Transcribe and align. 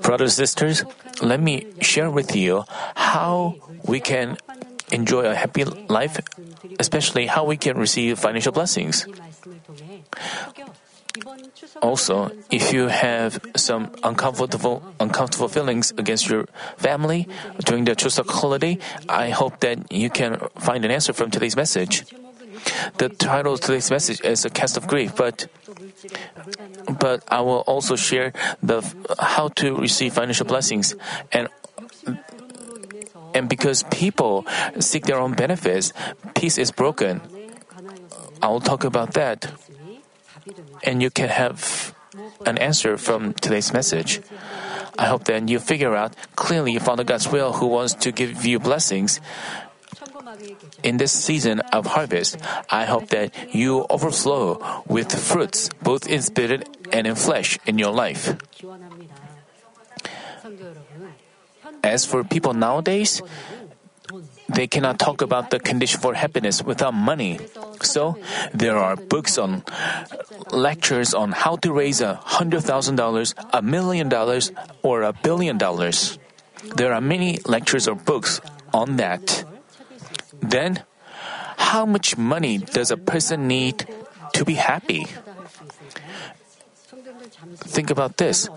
Brothers 0.00 0.38
and 0.38 0.48
sisters, 0.48 0.84
let 1.20 1.40
me 1.40 1.66
share 1.80 2.10
with 2.10 2.34
you 2.34 2.64
how 2.96 3.56
we 3.84 4.00
can 4.00 4.38
enjoy 4.90 5.24
a 5.26 5.34
happy 5.34 5.64
life, 5.64 6.20
especially 6.80 7.26
how 7.26 7.44
we 7.44 7.58
can 7.58 7.76
receive 7.76 8.18
financial 8.18 8.52
blessings. 8.52 9.06
Also, 11.82 12.32
if 12.50 12.72
you 12.72 12.88
have 12.88 13.40
some 13.56 13.92
uncomfortable 14.02 14.82
uncomfortable 14.98 15.48
feelings 15.48 15.92
against 15.98 16.28
your 16.28 16.46
family 16.76 17.28
during 17.66 17.84
the 17.84 17.94
Chuseok 17.94 18.30
holiday, 18.30 18.78
I 19.08 19.30
hope 19.30 19.60
that 19.60 19.92
you 19.92 20.08
can 20.08 20.40
find 20.58 20.84
an 20.84 20.90
answer 20.90 21.12
from 21.12 21.30
today's 21.30 21.56
message. 21.56 22.04
The 22.96 23.10
title 23.10 23.54
of 23.54 23.60
today's 23.60 23.90
message 23.90 24.20
is 24.22 24.44
a 24.44 24.50
cast 24.50 24.76
of 24.76 24.86
grief, 24.86 25.14
but 25.14 25.46
but 27.00 27.22
I 27.28 27.40
will 27.40 27.64
also 27.66 27.96
share 27.96 28.32
the 28.62 28.82
how 29.18 29.48
to 29.60 29.76
receive 29.76 30.14
financial 30.14 30.46
blessings 30.46 30.94
and 31.32 31.48
and 33.34 33.48
because 33.48 33.82
people 33.90 34.46
seek 34.78 35.06
their 35.06 35.18
own 35.18 35.32
benefits, 35.34 35.92
peace 36.34 36.56
is 36.56 36.70
broken. 36.70 37.20
I 38.40 38.48
will 38.48 38.60
talk 38.60 38.84
about 38.84 39.14
that 39.14 39.50
and 40.82 41.02
you 41.02 41.10
can 41.10 41.28
have 41.28 41.94
an 42.46 42.58
answer 42.58 42.96
from 42.96 43.32
today's 43.34 43.72
message. 43.72 44.20
I 44.98 45.06
hope 45.06 45.24
that 45.24 45.48
you 45.48 45.58
figure 45.58 45.96
out 45.96 46.14
clearly 46.36 46.78
follow 46.78 47.02
God's 47.02 47.26
will 47.26 47.54
who 47.54 47.66
wants 47.66 47.94
to 47.94 48.12
give 48.12 48.46
you 48.46 48.58
blessings. 48.60 49.20
In 50.84 50.98
this 50.98 51.12
season 51.12 51.60
of 51.72 51.86
harvest, 51.96 52.36
I 52.68 52.84
hope 52.84 53.08
that 53.08 53.32
you 53.54 53.86
overflow 53.88 54.60
with 54.86 55.08
fruits 55.08 55.70
both 55.80 56.06
in 56.06 56.20
spirit 56.20 56.68
and 56.92 57.06
in 57.06 57.16
flesh 57.16 57.58
in 57.64 57.78
your 57.78 57.90
life. 57.90 58.36
As 61.82 62.04
for 62.04 62.22
people 62.22 62.52
nowadays, 62.52 63.22
they 64.52 64.66
cannot 64.66 64.98
talk 64.98 65.22
about 65.22 65.48
the 65.48 65.58
condition 65.58 66.00
for 66.00 66.12
happiness 66.12 66.62
without 66.62 66.92
money. 66.92 67.40
So, 67.80 68.20
there 68.52 68.76
are 68.76 68.96
books 68.96 69.38
on 69.38 69.64
lectures 70.52 71.14
on 71.14 71.32
how 71.32 71.56
to 71.64 71.72
raise 71.72 72.02
a 72.04 72.20
hundred 72.20 72.60
thousand 72.60 72.96
dollars, 72.96 73.34
a 73.56 73.62
million 73.62 74.10
dollars, 74.12 74.52
or 74.82 75.02
a 75.02 75.14
billion 75.16 75.56
dollars. 75.56 76.18
There 76.76 76.92
are 76.92 77.00
many 77.00 77.40
lectures 77.46 77.88
or 77.88 77.96
books 77.96 78.40
on 78.72 78.96
that. 78.96 79.44
Then, 80.54 80.86
how 81.58 81.82
much 81.84 82.14
money 82.16 82.58
does 82.58 82.94
a 82.94 82.96
person 82.96 83.48
need 83.50 83.90
to 84.38 84.44
be 84.44 84.54
happy? 84.54 85.10
Think 87.66 87.90
about 87.90 88.18
this. 88.22 88.48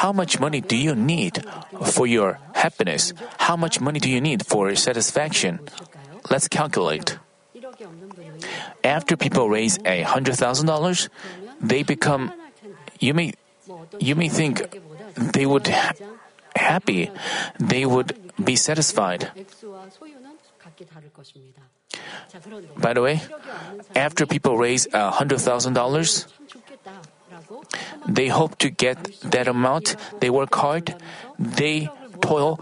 How 0.00 0.16
much 0.16 0.40
money 0.40 0.64
do 0.64 0.72
you 0.72 0.96
need 0.96 1.44
for 1.84 2.06
your 2.06 2.40
happiness? 2.56 3.12
How 3.44 3.60
much 3.60 3.76
money 3.76 4.00
do 4.00 4.08
you 4.08 4.22
need 4.24 4.46
for 4.46 4.74
satisfaction? 4.74 5.60
Let's 6.32 6.48
calculate. 6.48 7.18
After 8.82 9.12
people 9.14 9.52
raise 9.52 9.76
a 9.84 10.00
hundred 10.08 10.40
thousand 10.40 10.64
dollars, 10.64 11.12
they 11.60 11.82
become. 11.82 12.32
You 13.00 13.12
may, 13.12 13.34
you 14.00 14.16
may 14.16 14.30
think 14.30 14.64
they 15.18 15.44
would 15.44 15.68
ha- 15.68 15.92
happy, 16.56 17.10
they 17.60 17.84
would 17.84 18.16
be 18.42 18.56
satisfied. 18.56 19.30
By 22.76 22.92
the 22.92 23.02
way, 23.02 23.20
after 23.94 24.26
people 24.26 24.56
raise 24.56 24.86
a 24.92 25.10
hundred 25.10 25.40
thousand 25.40 25.74
dollars, 25.74 26.26
they 28.08 28.28
hope 28.28 28.56
to 28.58 28.70
get 28.70 28.96
that 29.22 29.48
amount. 29.48 29.96
They 30.20 30.30
work 30.30 30.54
hard. 30.54 30.94
They 31.38 31.88
toil 32.20 32.58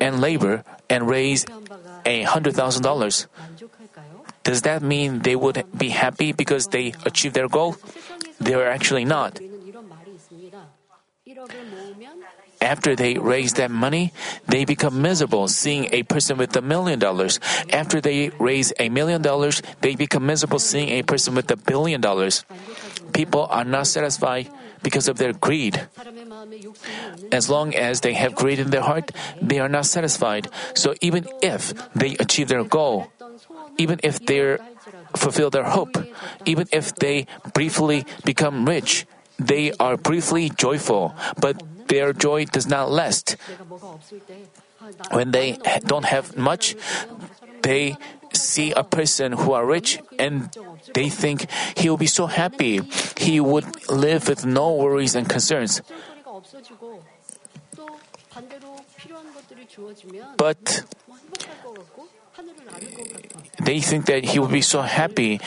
and 0.00 0.20
labor 0.20 0.64
and 0.88 1.08
raise 1.08 1.46
a 2.04 2.22
hundred 2.22 2.54
thousand 2.54 2.82
dollars. 2.82 3.26
Does 4.42 4.62
that 4.62 4.82
mean 4.82 5.20
they 5.20 5.36
would 5.36 5.64
be 5.76 5.88
happy 5.88 6.32
because 6.32 6.68
they 6.68 6.94
achieved 7.04 7.34
their 7.34 7.48
goal? 7.48 7.76
They 8.40 8.54
are 8.54 8.68
actually 8.68 9.04
not. 9.04 9.40
After 12.64 12.96
they 12.96 13.20
raise 13.20 13.52
that 13.60 13.70
money, 13.70 14.16
they 14.48 14.64
become 14.64 15.02
miserable 15.04 15.48
seeing 15.48 15.92
a 15.92 16.02
person 16.02 16.40
with 16.40 16.56
a 16.56 16.64
million 16.64 16.98
dollars. 16.98 17.38
After 17.68 18.00
they 18.00 18.32
raise 18.40 18.72
a 18.80 18.88
million 18.88 19.20
dollars, 19.20 19.60
they 19.84 19.94
become 19.94 20.24
miserable 20.24 20.58
seeing 20.58 20.88
a 20.88 21.04
person 21.04 21.36
with 21.36 21.50
a 21.52 21.60
billion 21.60 22.00
dollars. 22.00 22.48
People 23.12 23.44
are 23.52 23.68
not 23.68 23.86
satisfied 23.86 24.48
because 24.80 25.08
of 25.08 25.20
their 25.20 25.36
greed. 25.36 25.76
As 27.30 27.52
long 27.52 27.74
as 27.76 28.00
they 28.00 28.14
have 28.16 28.34
greed 28.34 28.58
in 28.58 28.70
their 28.72 28.80
heart, 28.80 29.12
they 29.40 29.60
are 29.60 29.68
not 29.68 29.84
satisfied. 29.84 30.48
So 30.72 30.94
even 31.04 31.28
if 31.44 31.76
they 31.92 32.16
achieve 32.16 32.48
their 32.48 32.64
goal, 32.64 33.12
even 33.76 34.00
if 34.02 34.24
they 34.24 34.56
fulfill 35.16 35.50
their 35.50 35.68
hope, 35.68 36.00
even 36.48 36.64
if 36.72 36.96
they 36.96 37.26
briefly 37.52 38.08
become 38.24 38.64
rich, 38.64 39.04
they 39.36 39.72
are 39.76 39.96
briefly 39.96 40.48
joyful, 40.48 41.12
but 41.36 41.60
their 41.88 42.12
joy 42.12 42.44
does 42.46 42.66
not 42.66 42.90
last. 42.90 43.36
When 45.10 45.30
they 45.30 45.58
don't 45.86 46.04
have 46.04 46.36
much, 46.36 46.76
they 47.62 47.96
see 48.32 48.72
a 48.72 48.84
person 48.84 49.32
who 49.32 49.52
are 49.52 49.64
rich 49.64 50.00
and 50.18 50.50
they 50.92 51.08
think 51.08 51.46
he 51.76 51.88
will 51.88 51.96
be 51.96 52.06
so 52.06 52.26
happy. 52.26 52.80
He 53.16 53.40
would 53.40 53.88
live 53.88 54.28
with 54.28 54.44
no 54.44 54.74
worries 54.74 55.14
and 55.14 55.28
concerns. 55.28 55.80
But 60.36 60.84
they 63.62 63.80
think 63.80 64.06
that 64.06 64.24
he 64.24 64.38
will 64.38 64.48
be 64.48 64.62
so 64.62 64.82
happy, 64.82 65.40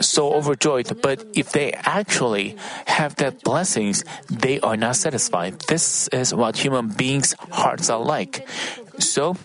so 0.00 0.34
overjoyed. 0.34 1.00
But 1.02 1.24
if 1.34 1.52
they 1.52 1.72
actually 1.72 2.56
have 2.86 3.16
that 3.16 3.42
blessings, 3.42 4.04
they 4.30 4.60
are 4.60 4.76
not 4.76 4.96
satisfied. 4.96 5.60
This 5.68 6.08
is 6.08 6.34
what 6.34 6.56
human 6.56 6.88
beings' 6.88 7.34
hearts 7.50 7.90
are 7.90 8.00
like. 8.00 8.46
So, 8.98 9.36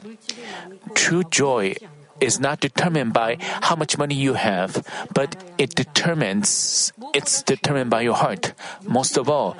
true 0.94 1.24
joy 1.24 1.75
is 2.19 2.40
not 2.40 2.59
determined 2.59 3.14
by 3.14 3.38
how 3.40 3.75
much 3.75 3.97
money 3.97 4.16
you 4.16 4.34
have, 4.34 4.86
but 5.14 5.36
it 5.58 5.75
determines 5.75 6.94
it's 7.14 7.44
determined 7.44 7.90
by 7.90 8.02
your 8.02 8.16
heart. 8.16 8.53
Most 8.84 9.18
of 9.18 9.30
all, 9.30 9.58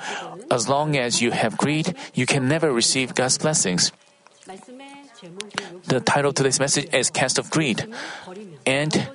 as 0.50 0.68
long 0.68 0.96
as 0.96 1.20
you 1.20 1.30
have 1.30 1.56
greed, 1.56 1.94
you 2.14 2.26
can 2.26 2.48
never 2.48 2.72
receive 2.72 3.14
God's 3.14 3.38
blessings. 3.38 3.92
The 5.84 6.00
title 6.00 6.30
of 6.30 6.34
today's 6.34 6.60
message 6.60 6.92
is 6.92 7.10
Cast 7.10 7.38
Off 7.38 7.50
Greed. 7.50 7.86
And 8.66 9.08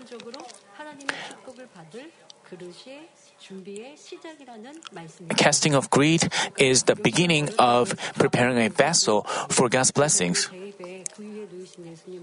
casting 5.35 5.75
of 5.75 5.89
greed 5.89 6.27
is 6.57 6.83
the 6.83 6.95
beginning 6.95 7.49
of 7.57 7.95
preparing 8.15 8.57
a 8.57 8.69
vessel 8.69 9.23
for 9.49 9.69
God's 9.69 9.91
blessings. 9.91 10.49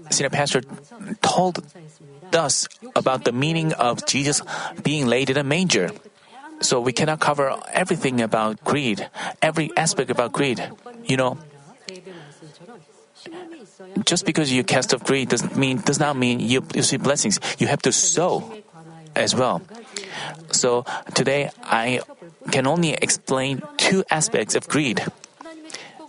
Senior 0.09 0.29
Pastor 0.29 0.61
told 1.21 1.63
us 2.33 2.67
about 2.95 3.23
the 3.25 3.31
meaning 3.31 3.73
of 3.73 4.05
Jesus 4.05 4.41
being 4.83 5.07
laid 5.07 5.29
in 5.29 5.37
a 5.37 5.43
manger. 5.43 5.91
So 6.61 6.79
we 6.81 6.93
cannot 6.93 7.19
cover 7.19 7.55
everything 7.71 8.21
about 8.21 8.63
greed, 8.63 9.09
every 9.41 9.69
aspect 9.77 10.09
about 10.09 10.33
greed. 10.33 10.63
You 11.05 11.17
know, 11.17 11.37
just 14.05 14.25
because 14.25 14.51
you 14.51 14.63
cast 14.63 14.93
off 14.93 15.03
greed 15.03 15.29
doesn't 15.29 15.55
mean 15.55 15.77
does 15.81 15.99
not 15.99 16.17
mean 16.17 16.39
you 16.39 16.61
receive 16.73 17.03
blessings. 17.03 17.39
You 17.59 17.67
have 17.67 17.81
to 17.83 17.91
sow 17.91 18.56
as 19.17 19.35
well. 19.35 19.61
So 20.51 20.85
today 21.13 21.49
I 21.63 22.01
can 22.51 22.67
only 22.67 22.93
explain 22.93 23.61
two 23.77 24.03
aspects 24.09 24.55
of 24.55 24.67
greed. 24.67 25.03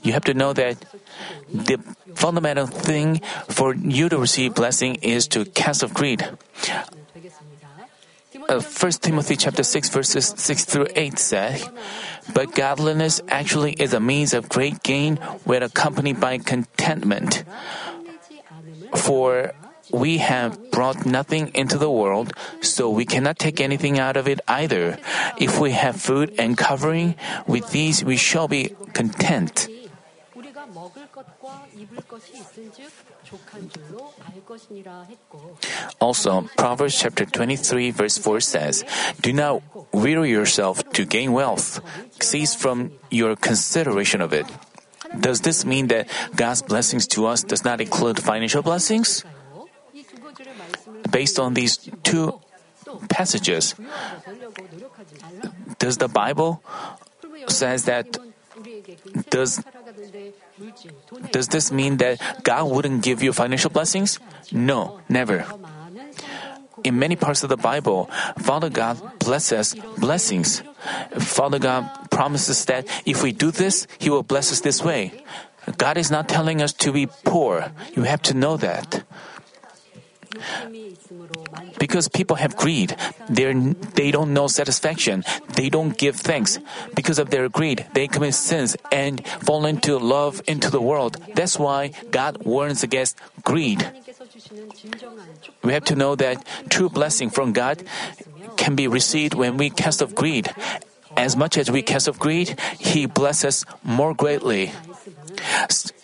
You 0.03 0.13
have 0.13 0.25
to 0.25 0.35
know 0.35 0.53
that 0.53 0.77
the 1.53 1.79
fundamental 2.15 2.67
thing 2.67 3.21
for 3.49 3.75
you 3.75 4.09
to 4.09 4.19
receive 4.19 4.55
blessing 4.55 4.97
is 5.03 5.27
to 5.29 5.45
cast 5.45 5.83
off 5.83 5.93
greed. 5.93 6.23
Uh, 8.49 8.61
1 8.61 8.93
Timothy 9.03 9.37
chapter 9.37 9.63
6 9.63 9.91
verses 9.91 10.33
6 10.37 10.65
through 10.65 10.87
8 10.95 11.19
says, 11.19 11.69
But 12.33 12.55
godliness 12.55 13.21
actually 13.29 13.73
is 13.73 13.93
a 13.93 14.01
means 14.01 14.33
of 14.33 14.49
great 14.49 14.83
gain 14.83 15.17
when 15.45 15.63
accompanied 15.63 16.21
by 16.21 16.39
contentment. 16.39 17.45
For 18.95 19.53
we 19.93 20.19
have 20.19 20.71
brought 20.71 21.07
nothing 21.07 21.51
into 21.55 21.79
the 21.79 21.91
world, 21.91 22.33
so 22.61 22.91
we 22.91 23.05
cannot 23.05 23.39
take 23.39 23.61
anything 23.61 23.99
out 23.99 24.17
of 24.17 24.29
it 24.29 24.41
either. 24.49 24.99
If 25.39 25.61
we 25.61 25.73
have 25.73 26.01
food 26.01 26.35
and 26.39 26.57
covering, 26.57 27.15
with 27.47 27.71
these 27.71 28.05
we 28.05 28.17
shall 28.17 28.49
be 28.49 28.75
content. 28.93 29.69
Also, 36.01 36.43
Proverbs 36.57 36.99
chapter 37.01 37.25
23 37.25 37.91
verse 37.91 38.19
4 38.19 38.41
says, 38.41 38.85
Do 39.21 39.33
not 39.33 39.63
weary 39.93 40.31
yourself 40.31 40.89
to 40.93 41.05
gain 41.05 41.33
wealth. 41.33 41.81
Cease 42.21 42.55
from 42.55 42.93
your 43.11 43.37
consideration 43.37 44.21
of 44.21 44.33
it. 44.33 44.47
Does 45.19 45.41
this 45.41 45.65
mean 45.65 45.89
that 45.89 46.09
God's 46.37 46.63
blessings 46.63 47.07
to 47.09 47.27
us 47.27 47.43
does 47.43 47.65
not 47.65 47.81
include 47.81 48.21
financial 48.23 48.63
blessings? 48.63 49.25
based 51.11 51.39
on 51.39 51.55
these 51.55 51.79
two 52.03 52.41
passages, 53.09 53.75
does 55.79 55.99
the 55.99 56.09
Bible 56.09 56.63
says 57.49 57.85
that 57.85 58.19
does 59.31 59.63
does 61.31 61.49
this 61.49 61.71
mean 61.71 61.99
that 61.99 62.21
God 62.43 62.71
wouldn't 62.71 63.03
give 63.03 63.23
you 63.23 63.33
financial 63.33 63.71
blessings? 63.71 64.19
No, 64.53 65.01
never. 65.09 65.47
In 66.85 66.99
many 66.99 67.17
parts 67.17 67.43
of 67.43 67.49
the 67.49 67.57
Bible, 67.57 68.11
Father 68.39 68.71
God 68.71 68.99
blesses 69.19 69.75
blessings. 69.99 70.63
Father 71.19 71.59
God 71.59 72.11
promises 72.11 72.65
that 72.67 72.87
if 73.05 73.23
we 73.23 73.33
do 73.33 73.51
this, 73.51 73.87
He 73.99 74.11
will 74.11 74.23
bless 74.23 74.53
us 74.53 74.61
this 74.61 74.83
way. 74.83 75.25
God 75.77 75.99
is 75.99 76.11
not 76.11 76.29
telling 76.29 76.63
us 76.63 76.73
to 76.85 76.93
be 76.93 77.07
poor. 77.25 77.73
You 77.95 78.03
have 78.05 78.23
to 78.31 78.35
know 78.35 78.57
that. 78.57 79.03
Because 81.79 82.09
people 82.09 82.37
have 82.37 82.57
greed, 82.57 82.97
they 83.29 84.11
don't 84.11 84.33
know 84.33 84.47
satisfaction, 84.47 85.25
they 85.55 85.69
don't 85.69 85.97
give 85.97 86.17
thanks. 86.17 86.59
Because 86.95 87.19
of 87.19 87.31
their 87.31 87.49
greed, 87.49 87.87
they 87.95 88.09
commit 88.09 88.35
sins 88.35 88.77
and 88.93 89.27
fall 89.27 89.67
into 89.67 89.99
love 89.99 90.43
into 90.47 90.71
the 90.71 90.81
world. 90.81 91.17
That's 91.35 91.59
why 91.59 91.93
God 92.11 92.45
warns 92.45 92.83
against 92.83 93.17
greed. 93.45 93.85
We 95.63 95.73
have 95.73 95.85
to 95.85 95.97
know 95.97 96.15
that 96.17 96.45
true 96.69 96.89
blessing 96.89 97.31
from 97.31 97.53
God 97.53 97.83
can 98.57 98.75
be 98.75 98.89
received 98.89 99.35
when 99.35 99.57
we 99.57 99.71
cast 99.71 100.03
off 100.03 100.15
greed. 100.15 100.51
As 101.17 101.37
much 101.37 101.57
as 101.57 101.71
we 101.71 101.83
cast 101.83 102.09
off 102.09 102.19
greed, 102.19 102.59
He 102.79 103.07
blesses 103.07 103.65
more 103.83 104.15
greatly. 104.15 104.73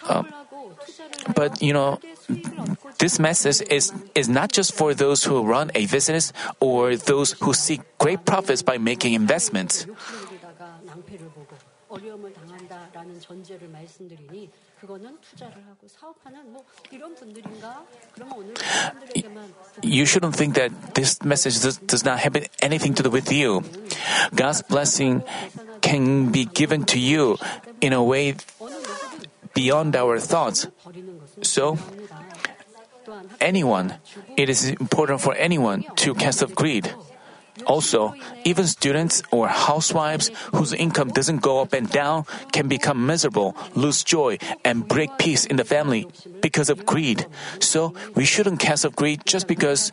Uh, 0.03 0.25
but 1.35 1.63
you 1.63 1.73
know, 1.73 1.99
this 2.99 3.19
message 3.19 3.63
is, 3.71 3.93
is 4.15 4.29
not 4.29 4.53
just 4.53 4.75
for 4.75 4.95
those 4.95 5.25
who 5.25 5.43
run 5.43 5.71
a 5.75 5.87
business 5.87 6.33
or 6.61 6.97
those 6.97 7.33
who 7.41 7.53
seek 7.53 7.81
great 7.99 8.25
profits 8.25 8.63
by 8.63 8.79
making 8.79 9.15
investments. 9.15 9.87
You 19.83 20.07
shouldn't 20.07 20.37
think 20.37 20.55
that 20.55 20.95
this 20.95 21.23
message 21.23 21.61
does, 21.63 21.79
does 21.79 22.05
not 22.05 22.19
have 22.19 22.37
anything 22.61 22.95
to 22.95 23.03
do 23.03 23.11
with 23.11 23.33
you. 23.33 23.63
God's 24.35 24.63
blessing 24.63 25.23
can 25.81 26.33
be 26.33 26.47
given 26.47 26.85
to 26.87 26.99
you 26.99 27.39
in 27.81 27.93
a 27.93 28.03
way 28.03 28.35
beyond 29.55 29.95
our 29.95 30.19
thoughts. 30.19 30.67
So, 31.43 31.79
anyone, 33.41 33.95
it 34.37 34.49
is 34.49 34.69
important 34.69 35.21
for 35.21 35.35
anyone 35.35 35.85
to 35.97 36.15
cast 36.15 36.43
off 36.43 36.55
greed. 36.55 36.93
Also, 37.67 38.15
even 38.45 38.67
students 38.67 39.23
or 39.31 39.47
housewives 39.47 40.31
whose 40.53 40.73
income 40.73 41.09
doesn't 41.09 41.39
go 41.39 41.61
up 41.61 41.73
and 41.73 41.89
down 41.89 42.25
can 42.51 42.67
become 42.67 43.07
miserable, 43.07 43.57
lose 43.75 44.03
joy, 44.03 44.39
and 44.65 44.89
break 44.89 45.19
peace 45.19 45.45
in 45.47 45.57
the 45.57 45.65
family 45.65 46.07
because 46.43 46.69
of 46.69 46.85
greed. 46.85 47.27
So, 47.61 47.95
we 48.15 48.25
shouldn't 48.25 48.59
cast 48.59 48.85
off 48.85 48.97
greed 48.97 49.23
just 49.25 49.47
because 49.47 49.93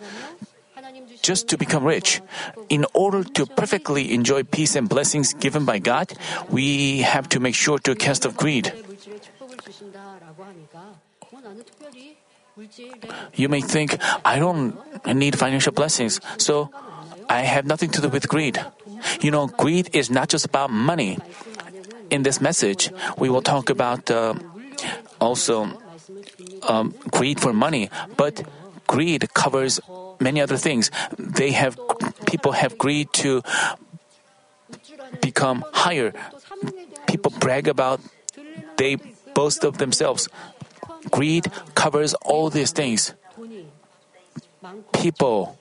just 1.21 1.49
to 1.49 1.57
become 1.57 1.83
rich. 1.83 2.21
In 2.69 2.85
order 2.93 3.23
to 3.23 3.45
perfectly 3.45 4.13
enjoy 4.13 4.43
peace 4.43 4.75
and 4.75 4.89
blessings 4.89 5.33
given 5.33 5.65
by 5.65 5.77
God, 5.77 6.11
we 6.49 7.01
have 7.01 7.29
to 7.29 7.39
make 7.39 7.55
sure 7.55 7.77
to 7.79 7.95
cast 7.95 8.25
off 8.25 8.35
greed. 8.35 8.73
You 13.35 13.49
may 13.49 13.61
think, 13.61 13.97
I 14.25 14.39
don't 14.39 14.77
need 15.05 15.37
financial 15.37 15.71
blessings, 15.71 16.19
so 16.37 16.69
I 17.29 17.41
have 17.41 17.65
nothing 17.65 17.89
to 17.91 18.01
do 18.01 18.09
with 18.09 18.27
greed. 18.27 18.59
You 19.21 19.31
know, 19.31 19.47
greed 19.47 19.89
is 19.93 20.09
not 20.11 20.29
just 20.29 20.45
about 20.45 20.69
money. 20.69 21.17
In 22.09 22.23
this 22.23 22.41
message, 22.41 22.91
we 23.17 23.29
will 23.29 23.41
talk 23.41 23.69
about 23.69 24.11
uh, 24.11 24.33
also 25.19 25.71
um, 26.67 26.93
greed 27.09 27.39
for 27.39 27.53
money, 27.53 27.89
but 28.17 28.43
greed 28.85 29.33
covers 29.33 29.79
many 30.19 30.41
other 30.41 30.57
things. 30.57 30.91
They 31.17 31.51
have 31.51 31.79
people 32.25 32.51
have 32.51 32.77
greed 32.77 33.13
to 33.23 33.41
become 35.21 35.63
higher. 35.71 36.13
People 37.07 37.31
brag 37.39 37.67
about 37.67 38.01
they 38.77 38.97
boast 39.33 39.63
of 39.63 39.77
themselves. 39.77 40.27
Greed 41.09 41.51
covers 41.75 42.13
all 42.21 42.49
these 42.49 42.71
things. 42.71 43.13
People. 44.93 45.57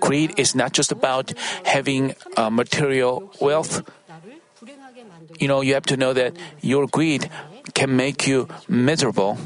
Greed 0.00 0.38
is 0.38 0.54
not 0.54 0.72
just 0.72 0.92
about 0.92 1.32
having 1.64 2.14
uh, 2.36 2.50
material 2.50 3.30
wealth. 3.40 3.82
You 5.38 5.48
know, 5.48 5.60
you 5.60 5.74
have 5.74 5.86
to 5.86 5.96
know 5.96 6.12
that 6.12 6.36
your 6.60 6.86
greed 6.86 7.30
can 7.74 7.96
make 7.96 8.26
you 8.26 8.48
miserable. 8.68 9.38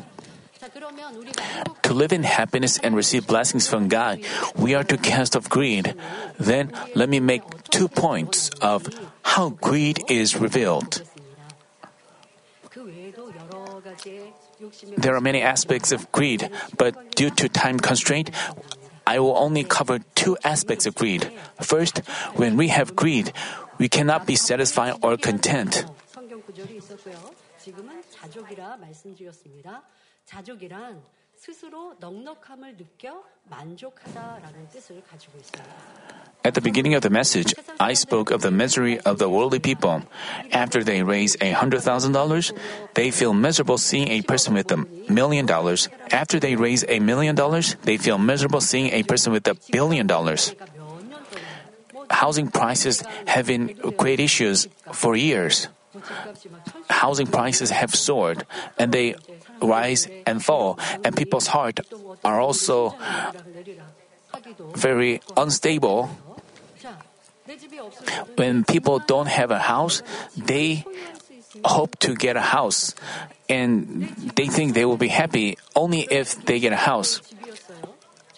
To 1.83 1.95
live 1.95 2.13
in 2.13 2.23
happiness 2.25 2.79
and 2.79 2.95
receive 2.95 3.27
blessings 3.27 3.67
from 3.67 3.89
God, 3.89 4.21
we 4.57 4.75
are 4.75 4.85
to 4.85 4.99
cast 4.99 5.35
off 5.35 5.49
greed. 5.49 5.95
Then 6.39 6.73
let 6.95 7.09
me 7.09 7.21
make 7.21 7.43
two 7.71 7.89
points 7.89 8.51
of 8.61 8.89
how 9.23 9.51
greed 9.51 10.05
is 10.09 10.37
revealed. 10.37 11.03
There 14.97 15.15
are 15.15 15.21
many 15.21 15.43
aspects 15.43 15.93
of 15.93 16.11
greed, 16.13 16.51
but 16.77 17.15
due 17.15 17.31
to 17.31 17.49
time 17.49 17.79
constraint, 17.79 18.31
I 19.07 19.19
will 19.21 19.37
only 19.37 19.65
cover 19.65 20.01
two 20.15 20.37
aspects 20.45 20.85
of 20.87 20.95
greed. 20.95 21.31
First, 21.63 21.99
when 22.37 22.57
we 22.57 22.69
have 22.69 22.95
greed, 22.95 23.33
we 23.79 23.89
cannot 23.89 24.27
be 24.27 24.37
satisfied 24.37 24.99
or 25.03 25.17
content. 25.17 25.87
At 36.45 36.55
the 36.55 36.61
beginning 36.61 36.95
of 36.95 37.03
the 37.03 37.11
message, 37.11 37.55
I 37.79 37.95
spoke 37.95 38.31
of 38.31 38.43
the 38.43 38.51
misery 38.51 38.99
of 39.01 39.19
the 39.19 39.29
worldly 39.29 39.59
people. 39.59 40.03
After 40.51 40.83
they 40.83 41.03
raise 41.03 41.37
$100,000, 41.37 42.59
they 42.95 43.11
feel 43.11 43.33
miserable 43.33 43.79
seeing 43.79 44.09
a 44.09 44.23
person 44.23 44.55
with 44.55 44.71
a 44.73 44.79
million 45.09 45.47
dollars. 45.47 45.89
After 46.11 46.41
they 46.41 46.57
raise 46.57 46.85
a 46.89 46.99
million 46.99 47.35
dollars, 47.35 47.77
they 47.83 47.99
feel 47.99 48.19
miserable 48.19 48.61
seeing 48.61 48.93
a 48.93 49.03
person 49.03 49.33
with 49.33 49.47
a 49.47 49.55
billion 49.71 50.07
dollars. 50.07 50.55
Housing 52.11 52.49
prices 52.51 53.03
have 53.27 53.47
been 53.47 53.79
great 53.97 54.19
issues 54.19 54.67
for 54.93 55.15
years. 55.15 55.69
Housing 56.89 57.27
prices 57.27 57.71
have 57.71 57.95
soared, 57.95 58.47
and 58.79 58.93
they 58.93 59.15
rise 59.63 60.09
and 60.27 60.45
fall, 60.45 60.79
and 61.05 61.17
people's 61.17 61.49
heart 61.49 61.81
are 62.25 62.41
also 62.41 62.95
very 64.75 65.21
unstable. 65.37 66.11
When 68.37 68.65
people 68.65 68.99
don't 69.01 69.29
have 69.29 69.51
a 69.51 69.59
house, 69.59 70.03
they 70.37 70.85
hope 71.65 71.99
to 72.01 72.15
get 72.15 72.37
a 72.37 72.45
house 72.45 72.95
and 73.49 74.09
they 74.37 74.47
think 74.47 74.75
they 74.75 74.85
will 74.85 74.99
be 75.01 75.09
happy 75.09 75.57
only 75.75 76.07
if 76.11 76.45
they 76.45 76.61
get 76.61 76.73
a 76.73 76.77
house. 76.77 77.23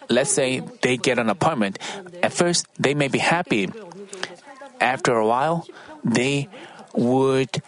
Let's 0.08 0.30
say 0.30 0.62
they 0.82 0.96
get 0.96 1.18
an 1.18 1.28
apartment. 1.28 1.78
At 2.22 2.32
first, 2.32 2.66
they 2.78 2.94
may 2.94 3.08
be 3.08 3.18
happy. 3.18 3.70
After 4.80 5.14
a 5.14 5.26
while, 5.26 5.66
they 6.04 6.48
would 6.94 7.62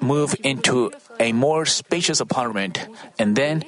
move 0.00 0.34
into 0.42 0.92
a 1.20 1.32
more 1.32 1.66
spacious 1.66 2.20
apartment, 2.20 2.86
and 3.18 3.36
then 3.36 3.64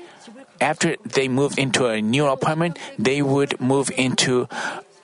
after 0.60 0.96
they 1.04 1.28
moved 1.28 1.58
into 1.58 1.86
a 1.86 2.00
new 2.00 2.26
apartment, 2.26 2.78
they 2.98 3.22
would 3.22 3.60
move 3.60 3.90
into 3.96 4.48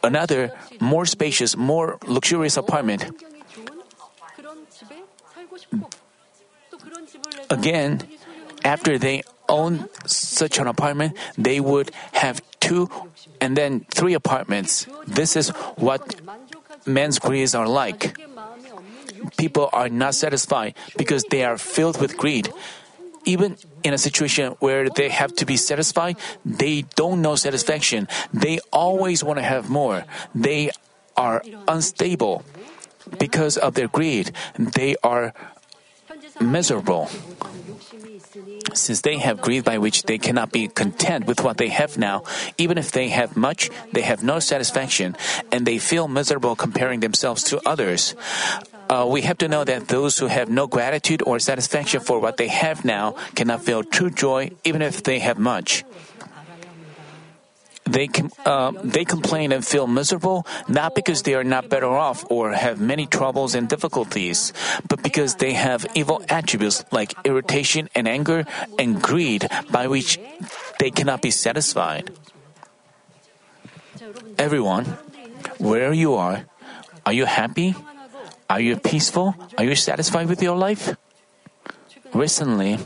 another 0.03 0.53
more 0.81 1.07
spacious, 1.07 1.57
more 1.57 1.99
luxurious 2.07 2.57
apartment. 2.57 3.11
Again, 7.51 8.01
after 8.65 8.99
they 8.99 9.23
owned 9.49 9.89
such 10.07 10.59
an 10.59 10.67
apartment, 10.67 11.17
they 11.37 11.61
would 11.61 11.91
have 12.13 12.41
two 12.61 12.89
and 13.41 13.57
then 13.57 13.85
three 13.91 14.15
apartments. 14.15 14.87
This 15.07 15.37
is 15.37 15.51
what 15.77 16.01
men's 16.87 17.19
careers 17.19 17.55
are 17.55 17.69
like. 17.69 18.17
People 19.37 19.69
are 19.73 19.89
not 19.89 20.15
satisfied 20.15 20.75
because 20.97 21.25
they 21.31 21.45
are 21.45 21.59
filled 21.59 22.01
with 22.01 22.17
greed. 22.17 22.53
Even 23.25 23.57
in 23.85 23.95
a 23.95 23.99
situation 23.99 24.57
where 24.59 24.89
they 24.91 25.09
have 25.09 25.35
to 25.37 25.47
be 25.47 25.57
satisfied, 25.57 26.17
they 26.45 26.83
don't 26.97 27.23
know 27.23 27.37
satisfaction. 27.37 28.09
They 28.35 28.59
always 28.73 29.23
want 29.23 29.39
to 29.39 29.45
have 29.45 29.71
more. 29.71 30.05
They 30.35 30.71
are 31.17 31.43
unstable. 31.69 32.45
Because 33.19 33.57
of 33.57 33.75
their 33.75 33.89
greed, 33.89 34.33
they 34.59 34.97
are 35.03 35.35
miserable. 36.41 37.11
Since 38.75 39.03
they 39.03 39.19
have 39.19 39.41
greed 39.41 39.65
by 39.65 39.79
which 39.79 40.05
they 40.05 40.19
cannot 40.19 40.53
be 40.53 40.69
content 40.69 41.27
with 41.27 41.45
what 41.45 41.59
they 41.59 41.69
have 41.69 41.99
now, 41.99 42.23
even 42.57 42.79
if 42.79 42.93
they 42.93 43.09
have 43.09 43.37
much, 43.37 43.71
they 43.93 44.03
have 44.03 44.23
no 44.23 44.39
satisfaction, 44.39 45.17
and 45.51 45.67
they 45.67 45.79
feel 45.79 46.09
miserable 46.09 46.57
comparing 46.57 47.01
themselves 47.01 47.45
to 47.45 47.61
others. 47.67 48.15
Uh, 48.93 49.09
we 49.09 49.23
have 49.23 49.39
to 49.39 49.49
know 49.49 49.65
that 49.65 49.89
those 49.89 50.19
who 50.19 50.27
have 50.29 50.53
no 50.53 50.67
gratitude 50.67 51.25
or 51.25 51.41
satisfaction 51.41 51.97
for 51.97 52.21
what 52.21 52.37
they 52.37 52.49
have 52.49 52.85
now 52.85 53.17
cannot 53.33 53.65
feel 53.65 53.81
true 53.81 54.11
joy 54.11 54.51
even 54.65 54.83
if 54.83 55.03
they 55.03 55.19
have 55.19 55.39
much. 55.39 55.83
They, 57.89 58.07
com- 58.07 58.31
uh, 58.45 58.73
they 58.85 59.07
complain 59.07 59.51
and 59.51 59.65
feel 59.65 59.87
miserable 59.87 60.45
not 60.69 60.95
because 60.95 61.23
they 61.23 61.33
are 61.33 61.43
not 61.43 61.71
better 61.71 61.89
off 61.89 62.23
or 62.29 62.53
have 62.53 62.85
many 62.85 63.07
troubles 63.07 63.55
and 63.55 63.67
difficulties, 63.67 64.53
but 64.87 65.03
because 65.03 65.37
they 65.37 65.55
have 65.55 65.87
evil 65.95 66.21
attributes 66.29 66.85
like 66.93 67.17
irritation 67.25 67.89
and 67.95 68.07
anger 68.07 68.45
and 68.79 69.01
greed 69.01 69.49
by 69.71 69.89
which 69.89 70.21
they 70.79 70.91
cannot 70.91 71.23
be 71.23 71.31
satisfied. 71.31 72.13
Everyone, 74.37 74.85
where 75.57 75.95
you 75.95 76.13
are, 76.15 76.45
are 77.07 77.13
you 77.17 77.25
happy? 77.25 77.75
Are 78.53 78.61
you 78.61 78.77
peaceful? 78.77 79.35
Are 79.57 79.65
you 79.65 79.75
satisfied 79.75 80.29
with 80.29 80.43
your 80.43 80.55
life? 80.55 80.95
Recently, 82.13 82.77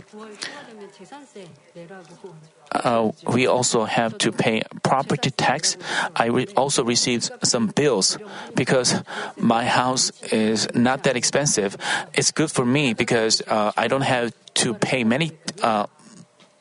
uh, 2.70 3.10
we 3.26 3.48
also 3.48 3.82
have 3.82 4.16
to 4.18 4.30
pay 4.30 4.62
property 4.84 5.32
tax. 5.32 5.76
I 6.14 6.26
re- 6.26 6.46
also 6.56 6.84
received 6.84 7.30
some 7.42 7.66
bills 7.74 8.16
because 8.54 9.02
my 9.36 9.64
house 9.66 10.12
is 10.30 10.68
not 10.72 11.02
that 11.02 11.16
expensive. 11.16 11.76
It's 12.14 12.30
good 12.30 12.52
for 12.52 12.64
me 12.64 12.94
because 12.94 13.42
uh, 13.42 13.72
I 13.76 13.88
don't 13.88 14.06
have 14.06 14.30
to 14.62 14.72
pay 14.72 15.02
many 15.02 15.32
uh, 15.62 15.86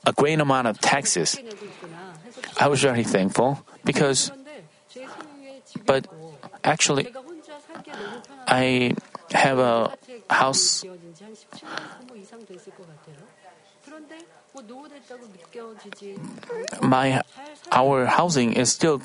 a 0.04 0.14
great 0.14 0.40
amount 0.40 0.66
of 0.66 0.82
taxes. 0.82 1.38
I 2.58 2.70
was 2.70 2.82
very 2.82 3.04
thankful 3.04 3.62
because, 3.86 4.32
but 5.86 6.08
actually, 6.64 7.14
I 8.48 8.96
have 9.32 9.60
a 9.60 9.98
house 10.30 10.84
my 16.82 17.22
our 17.72 18.06
housing 18.06 18.54
is 18.54 18.72
still 18.72 19.02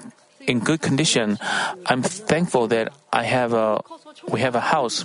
in 0.46 0.60
good 0.60 0.80
condition. 0.80 1.38
I'm 1.86 2.02
thankful 2.02 2.68
that 2.68 2.92
I 3.12 3.24
have 3.24 3.52
a 3.52 3.82
we 4.28 4.40
have 4.40 4.54
a 4.54 4.60
house. 4.60 5.04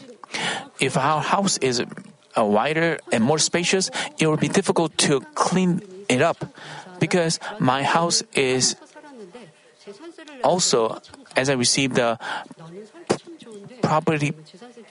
If 0.80 0.98
our 0.98 1.22
house 1.22 1.58
is 1.60 1.82
uh, 1.82 2.44
wider 2.44 3.00
and 3.12 3.24
more 3.24 3.40
spacious, 3.40 3.90
it 4.20 4.28
will 4.28 4.38
be 4.38 4.50
difficult 4.50 4.98
to 5.10 5.22
clean 5.34 5.82
it 6.10 6.22
up 6.22 6.46
because 7.00 7.40
my 7.60 7.84
house 7.84 8.24
is 8.34 8.76
also 10.44 11.00
as 11.36 11.50
I 11.50 11.54
received 11.54 11.96
the 11.96 12.18
property 13.82 14.34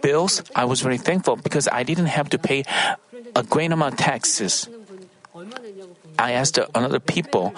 bills, 0.03 0.43
I 0.55 0.65
was 0.65 0.81
very 0.81 0.99
thankful 0.99 1.37
because 1.37 1.69
I 1.69 1.83
didn't 1.83 2.13
have 2.13 2.29
to 2.31 2.39
pay 2.39 2.65
a 3.35 3.43
great 3.43 3.73
amount 3.73 3.95
of 3.95 3.99
taxes. 3.99 4.69
I 6.19 6.33
asked 6.33 6.59
another 6.75 7.01
people, 7.01 7.55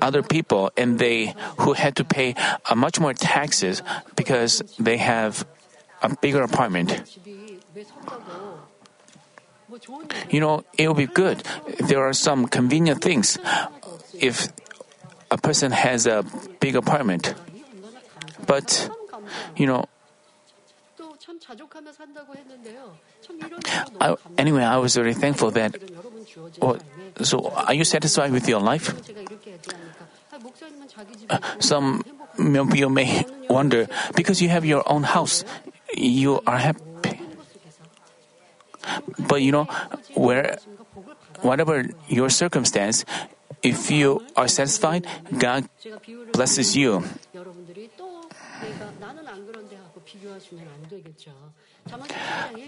other 0.00 0.22
people, 0.22 0.70
and 0.76 0.98
they 0.98 1.34
who 1.58 1.72
had 1.72 1.96
to 1.96 2.04
pay 2.04 2.34
uh, 2.68 2.74
much 2.74 3.00
more 3.00 3.14
taxes 3.14 3.82
because 4.14 4.62
they 4.78 4.98
have 4.98 5.46
a 6.02 6.14
bigger 6.20 6.42
apartment. 6.42 7.00
You 10.28 10.40
know, 10.40 10.64
it 10.76 10.86
will 10.86 10.94
be 10.94 11.06
good. 11.06 11.42
There 11.80 12.04
are 12.04 12.12
some 12.12 12.46
convenient 12.46 13.00
things 13.00 13.38
if 14.12 14.52
a 15.30 15.38
person 15.38 15.72
has 15.72 16.06
a 16.06 16.24
big 16.60 16.76
apartment. 16.76 17.34
But, 18.46 18.90
you 19.56 19.66
know, 19.66 19.84
I, 24.00 24.16
anyway, 24.38 24.62
I 24.62 24.76
was 24.78 24.94
very 24.96 25.14
thankful 25.14 25.50
that. 25.52 25.76
Well, 26.60 26.78
so, 27.22 27.48
are 27.50 27.74
you 27.74 27.84
satisfied 27.84 28.32
with 28.32 28.48
your 28.48 28.60
life? 28.60 28.94
Uh, 31.28 31.38
some 31.60 32.02
you 32.38 32.88
may 32.88 33.24
wonder 33.48 33.86
because 34.16 34.40
you 34.40 34.48
have 34.48 34.64
your 34.64 34.82
own 34.86 35.02
house, 35.02 35.44
you 35.94 36.40
are 36.46 36.58
happy. 36.58 37.20
But 39.18 39.42
you 39.42 39.52
know, 39.52 39.64
where, 40.14 40.58
whatever 41.40 41.86
your 42.08 42.30
circumstance, 42.30 43.04
if 43.62 43.90
you 43.90 44.24
are 44.36 44.48
satisfied, 44.48 45.06
God 45.38 45.68
blesses 46.32 46.76
you. 46.76 47.04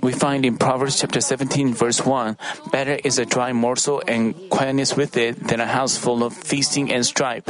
We 0.03 0.13
find 0.13 0.45
in 0.45 0.57
Proverbs 0.59 1.01
chapter 1.01 1.21
17, 1.21 1.75
verse 1.75 2.05
1 2.05 2.37
Better 2.71 2.99
is 3.05 3.19
a 3.19 3.25
dry 3.25 3.53
morsel 3.53 4.03
and 4.07 4.35
quietness 4.51 4.97
with 4.97 5.17
it 5.17 5.49
than 5.49 5.61
a 5.61 5.67
house 5.67 5.97
full 5.97 6.23
of 6.23 6.35
feasting 6.35 6.93
and 6.93 7.05
strife. 7.05 7.45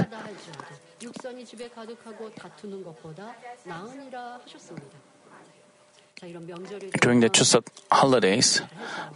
During 7.00 7.20
the 7.20 7.30
Chuseok 7.30 7.66
holidays, 7.90 8.62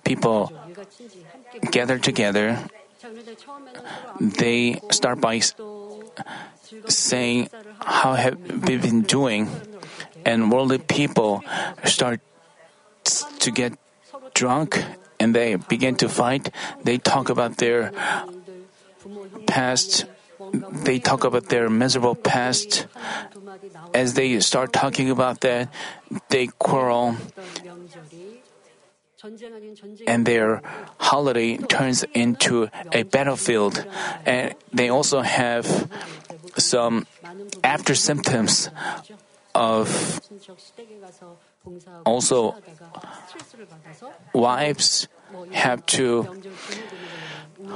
people 0.04 0.52
gather 1.70 1.98
together. 1.98 2.58
They 4.20 4.80
start 4.90 5.20
by 5.20 5.40
saying, 6.88 7.48
How 7.80 8.14
have 8.14 8.38
we 8.66 8.76
been 8.76 9.02
doing? 9.02 9.48
And 10.24 10.52
worldly 10.52 10.78
people 10.78 11.42
start 11.84 12.20
to 13.04 13.50
get 13.50 13.78
drunk 14.34 14.84
and 15.20 15.34
they 15.34 15.56
begin 15.56 15.96
to 15.96 16.08
fight. 16.08 16.50
They 16.84 16.98
talk 16.98 17.28
about 17.28 17.56
their 17.58 17.92
past. 19.46 20.06
They 20.84 20.98
talk 20.98 21.24
about 21.24 21.48
their 21.48 21.68
miserable 21.68 22.14
past. 22.14 22.86
As 23.94 24.14
they 24.14 24.38
start 24.40 24.72
talking 24.72 25.10
about 25.10 25.40
that, 25.40 25.68
they 26.28 26.48
quarrel. 26.58 27.16
And 30.06 30.26
their 30.26 30.62
holiday 30.98 31.56
turns 31.56 32.04
into 32.14 32.68
a 32.92 33.02
battlefield. 33.02 33.84
And 34.24 34.54
they 34.72 34.88
also 34.88 35.20
have 35.20 35.66
some 36.56 37.06
after 37.64 37.94
symptoms 37.94 38.70
of 39.54 40.20
also 42.04 42.54
wives 44.32 45.08
have 45.52 45.84
to 45.86 46.26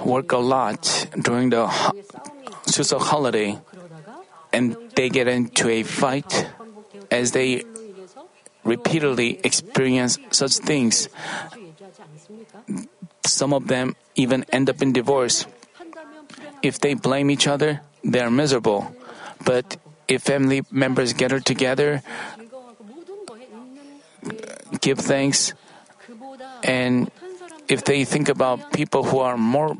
work 0.04 0.32
a 0.32 0.38
lot 0.38 1.06
during 1.20 1.50
the 1.50 1.66
Chuseok 2.66 3.00
holiday 3.00 3.58
and 4.52 4.76
they 4.94 5.08
get 5.08 5.28
into 5.28 5.68
a 5.68 5.82
fight 5.82 6.46
as 7.10 7.32
they 7.32 7.64
repeatedly 8.64 9.40
experience 9.44 10.18
such 10.30 10.58
things. 10.58 11.08
Some 13.26 13.52
of 13.52 13.68
them 13.68 13.96
even 14.14 14.44
end 14.52 14.70
up 14.70 14.82
in 14.82 14.92
divorce. 14.92 15.46
If 16.62 16.78
they 16.78 16.94
blame 16.94 17.30
each 17.30 17.46
other, 17.46 17.80
they 18.04 18.20
are 18.20 18.30
miserable. 18.30 18.94
But 19.44 19.76
if 20.06 20.22
family 20.22 20.62
members 20.70 21.12
gather 21.12 21.40
together, 21.40 22.02
give 24.80 24.98
thanks, 24.98 25.54
and 26.62 27.10
if 27.68 27.84
they 27.84 28.04
think 28.04 28.28
about 28.28 28.72
people 28.72 29.04
who 29.04 29.18
are 29.18 29.36
more 29.36 29.76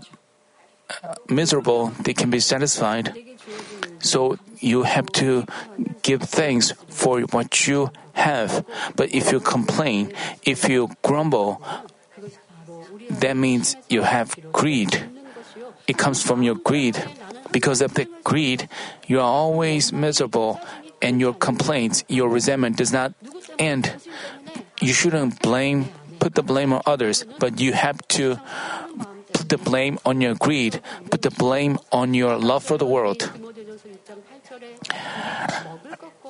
uh, 1.03 1.15
miserable, 1.29 1.93
they 2.03 2.15
can 2.15 2.31
be 2.31 2.41
satisfied. 2.41 3.15
So 4.03 4.37
you 4.59 4.83
have 4.83 5.07
to 5.23 5.47
give 6.03 6.23
thanks 6.23 6.73
for 6.89 7.23
what 7.33 7.67
you 7.67 7.91
have. 8.13 8.65
But 8.95 9.15
if 9.15 9.33
you 9.33 9.41
complain, 9.41 10.13
if 10.43 10.69
you 10.69 10.91
grumble, 11.03 11.63
that 13.09 13.37
means 13.37 13.77
you 13.89 14.03
have 14.03 14.37
greed. 14.53 15.03
It 15.87 15.99
comes 15.99 16.23
from 16.23 16.43
your 16.43 16.55
greed. 16.55 17.03
Because 17.51 17.81
of 17.81 17.95
the 17.95 18.09
greed, 18.25 18.69
you 19.07 19.19
are 19.19 19.29
always 19.29 19.93
miserable, 19.93 20.61
and 21.03 21.21
your 21.21 21.35
complaints, 21.35 22.05
your 22.09 22.29
resentment 22.29 22.77
does 22.79 22.93
not 22.93 23.13
end. 23.59 23.93
you 24.83 24.93
shouldn't 24.93 25.41
blame, 25.41 25.89
put 26.19 26.35
the 26.35 26.43
blame 26.43 26.73
on 26.73 26.83
others, 26.85 27.25
but 27.39 27.61
you 27.61 27.73
have 27.73 27.97
to 28.09 28.37
put 29.33 29.49
the 29.49 29.59
blame 29.59 29.99
on 30.05 30.21
your 30.21 30.35
greed, 30.35 30.83
put 31.11 31.23
the 31.23 31.31
blame 31.31 31.79
on 31.93 32.15
your 32.15 32.37
love 32.37 32.65
for 32.65 32.77
the 32.77 32.87
world. 32.87 33.31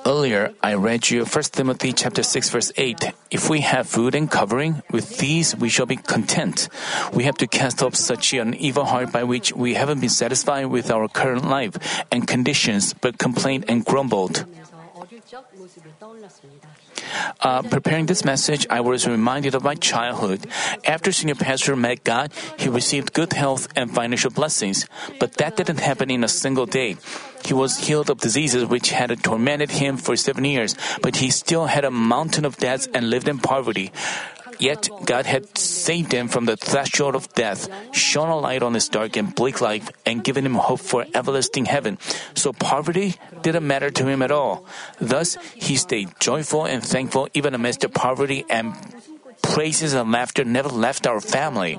Earlier, 0.05 0.53
I 0.61 0.73
read 0.75 1.09
you 1.09 1.25
1 1.25 1.43
Timothy 1.51 1.93
chapter 1.93 2.23
6 2.23 2.49
verse 2.49 2.71
8. 2.77 3.11
If 3.31 3.49
we 3.49 3.61
have 3.61 3.87
food 3.87 4.15
and 4.15 4.29
covering, 4.29 4.81
with 4.91 5.17
these 5.17 5.55
we 5.55 5.69
shall 5.69 5.85
be 5.85 5.97
content. 5.97 6.69
We 7.13 7.23
have 7.23 7.37
to 7.37 7.47
cast 7.47 7.81
off 7.81 7.95
such 7.95 8.33
an 8.33 8.53
evil 8.53 8.85
heart 8.85 9.11
by 9.11 9.23
which 9.23 9.53
we 9.53 9.73
haven't 9.73 9.99
been 9.99 10.09
satisfied 10.09 10.67
with 10.67 10.91
our 10.91 11.07
current 11.07 11.45
life 11.45 11.75
and 12.11 12.27
conditions, 12.27 12.93
but 12.93 13.17
complained 13.17 13.65
and 13.67 13.83
grumbled. 13.83 14.45
Uh, 17.39 17.61
preparing 17.63 18.05
this 18.05 18.25
message, 18.25 18.65
I 18.69 18.81
was 18.81 19.07
reminded 19.07 19.55
of 19.55 19.63
my 19.63 19.75
childhood. 19.75 20.47
After 20.85 21.11
senior 21.11 21.35
pastor 21.35 21.75
met 21.75 22.03
God, 22.03 22.31
he 22.57 22.69
received 22.69 23.13
good 23.13 23.33
health 23.33 23.67
and 23.75 23.93
financial 23.93 24.31
blessings, 24.31 24.87
but 25.19 25.33
that 25.35 25.55
didn't 25.57 25.79
happen 25.79 26.09
in 26.09 26.23
a 26.23 26.27
single 26.27 26.65
day. 26.65 26.97
He 27.45 27.53
was 27.53 27.77
healed 27.77 28.09
of 28.09 28.19
diseases 28.19 28.65
which 28.65 28.91
had 28.91 29.11
tormented 29.21 29.71
him 29.71 29.97
for 29.97 30.15
seven 30.15 30.45
years, 30.45 30.75
but 31.01 31.17
he 31.17 31.29
still 31.29 31.65
had 31.65 31.83
a 31.83 31.91
mountain 31.91 32.45
of 32.45 32.57
debts 32.57 32.87
and 32.93 33.09
lived 33.09 33.27
in 33.27 33.39
poverty. 33.39 33.91
Yet 34.59 34.89
God 35.05 35.25
had 35.25 35.57
saved 35.57 36.11
him 36.11 36.27
from 36.27 36.45
the 36.45 36.57
threshold 36.57 37.15
of 37.15 37.31
death, 37.33 37.67
shone 37.95 38.29
a 38.29 38.37
light 38.37 38.63
on 38.63 38.73
his 38.73 38.89
dark 38.89 39.17
and 39.17 39.33
bleak 39.33 39.61
life, 39.61 39.89
and 40.05 40.23
given 40.23 40.45
him 40.45 40.55
hope 40.55 40.79
for 40.79 41.05
everlasting 41.13 41.65
heaven. 41.65 41.97
So 42.35 42.53
poverty 42.53 43.15
didn't 43.41 43.67
matter 43.67 43.89
to 43.91 44.05
him 44.07 44.21
at 44.21 44.31
all. 44.31 44.65
Thus, 44.99 45.37
he 45.53 45.75
stayed 45.75 46.19
joyful 46.19 46.65
and 46.65 46.83
thankful 46.83 47.29
even 47.33 47.53
amidst 47.53 47.81
the 47.81 47.89
poverty 47.89 48.45
and 48.49 48.73
praises 49.41 49.93
and 49.93 50.11
laughter 50.11 50.43
never 50.43 50.69
left 50.69 51.05
our 51.05 51.19
family. 51.19 51.77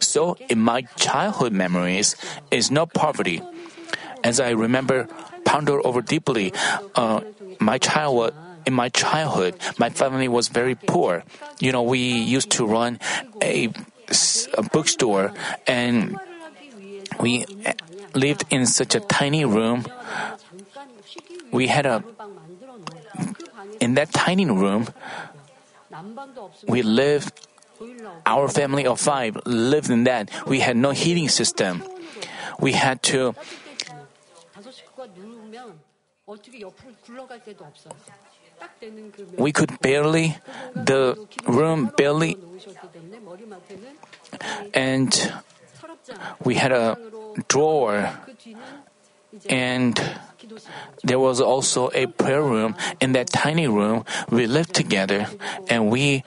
So, 0.00 0.36
in 0.48 0.60
my 0.60 0.82
childhood 0.96 1.52
memories, 1.52 2.16
is 2.50 2.70
no 2.70 2.86
poverty. 2.86 3.42
As 4.22 4.38
I 4.40 4.50
remember, 4.50 5.08
ponder 5.44 5.84
over 5.84 6.00
deeply, 6.00 6.52
uh, 6.94 7.20
my 7.58 7.78
child 7.78 8.16
was, 8.16 8.32
in 8.66 8.74
my 8.74 8.88
childhood, 8.88 9.54
my 9.78 9.90
family 9.90 10.28
was 10.28 10.48
very 10.48 10.74
poor. 10.74 11.24
You 11.60 11.72
know, 11.72 11.82
we 11.82 11.98
used 11.98 12.50
to 12.52 12.66
run 12.66 12.98
a, 13.42 13.68
a 14.54 14.62
bookstore 14.62 15.32
and 15.66 16.18
we 17.18 17.46
eh, 17.64 17.72
lived 18.14 18.44
in 18.50 18.66
such 18.66 18.94
a 18.94 19.00
tiny 19.00 19.44
room. 19.44 19.86
We 21.52 21.66
had 21.66 21.86
a, 21.86 22.04
in 23.80 23.94
that 23.94 24.12
tiny 24.12 24.46
room, 24.46 24.88
we 26.68 26.82
lived, 26.82 27.32
our 28.26 28.48
family 28.48 28.86
of 28.86 29.00
five 29.00 29.36
lived 29.46 29.90
in 29.90 30.04
that. 30.04 30.30
We 30.46 30.60
had 30.60 30.76
no 30.76 30.90
heating 30.90 31.28
system. 31.28 31.82
We 32.60 32.72
had 32.72 33.02
to 33.04 33.34
we 39.36 39.52
could 39.52 39.80
barely, 39.80 40.36
the 40.74 41.16
room 41.46 41.90
barely, 41.96 42.36
and 44.74 45.32
we 46.44 46.54
had 46.54 46.72
a 46.72 46.96
drawer, 47.48 48.10
and 49.48 50.00
there 51.04 51.18
was 51.18 51.40
also 51.40 51.90
a 51.94 52.06
prayer 52.06 52.42
room. 52.42 52.76
In 53.00 53.12
that 53.12 53.28
tiny 53.30 53.68
room, 53.68 54.04
we 54.30 54.46
lived 54.46 54.74
together, 54.74 55.26
and 55.68 55.90
we 55.90 56.24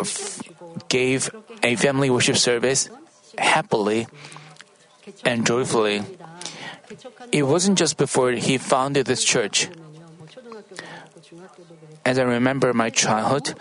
f- 0.00 0.42
gave 0.88 1.30
a 1.62 1.76
family 1.76 2.10
worship 2.10 2.36
service 2.36 2.90
happily 3.38 4.06
and 5.24 5.46
joyfully. 5.46 6.02
It 7.32 7.42
wasn't 7.42 7.78
just 7.78 7.96
before 7.96 8.32
he 8.32 8.58
founded 8.58 9.06
this 9.06 9.24
church. 9.24 9.68
As 12.06 12.18
I 12.18 12.22
remember 12.22 12.72
my 12.72 12.88
childhood, 12.88 13.58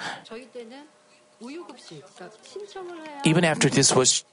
even 3.25 3.43
after 3.43 3.69
this 3.69 3.89
was 3.97 4.23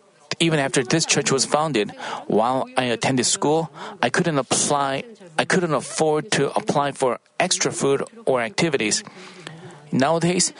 even 0.41 0.59
after 0.59 0.85
this 0.85 1.05
church 1.05 1.33
was 1.33 1.45
founded, 1.45 1.93
while 2.27 2.69
I 2.77 2.93
attended 2.93 3.25
school, 3.25 3.73
I 4.03 4.11
couldn't 4.13 4.37
apply 4.37 5.05
I 5.39 5.45
couldn't 5.49 5.73
afford 5.73 6.31
to 6.37 6.53
apply 6.53 6.93
for 6.93 7.19
extra 7.41 7.73
food 7.73 8.05
or 8.27 8.43
activities. 8.45 9.03
Nowadays, 9.93 10.53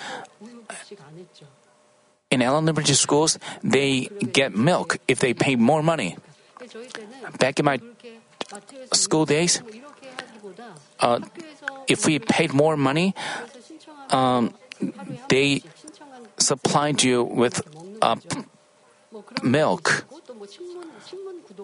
in 2.31 2.41
elementary 2.41 2.97
schools, 2.97 3.39
they 3.63 4.09
get 4.33 4.57
milk 4.57 4.97
if 5.09 5.21
they 5.21 5.35
pay 5.35 5.57
more 5.57 5.83
money. 5.83 6.17
Back 7.39 7.61
in 7.61 7.69
my 7.69 7.81
school 8.93 9.27
days, 9.27 9.61
uh, 11.01 11.21
if 11.89 12.07
we 12.07 12.19
paid 12.19 12.53
more 12.53 12.77
money, 12.77 13.15
um, 14.11 14.55
they 15.29 15.63
supplied 16.39 17.03
you 17.03 17.23
with 17.23 17.63
uh, 18.03 18.17
milk. 19.43 20.05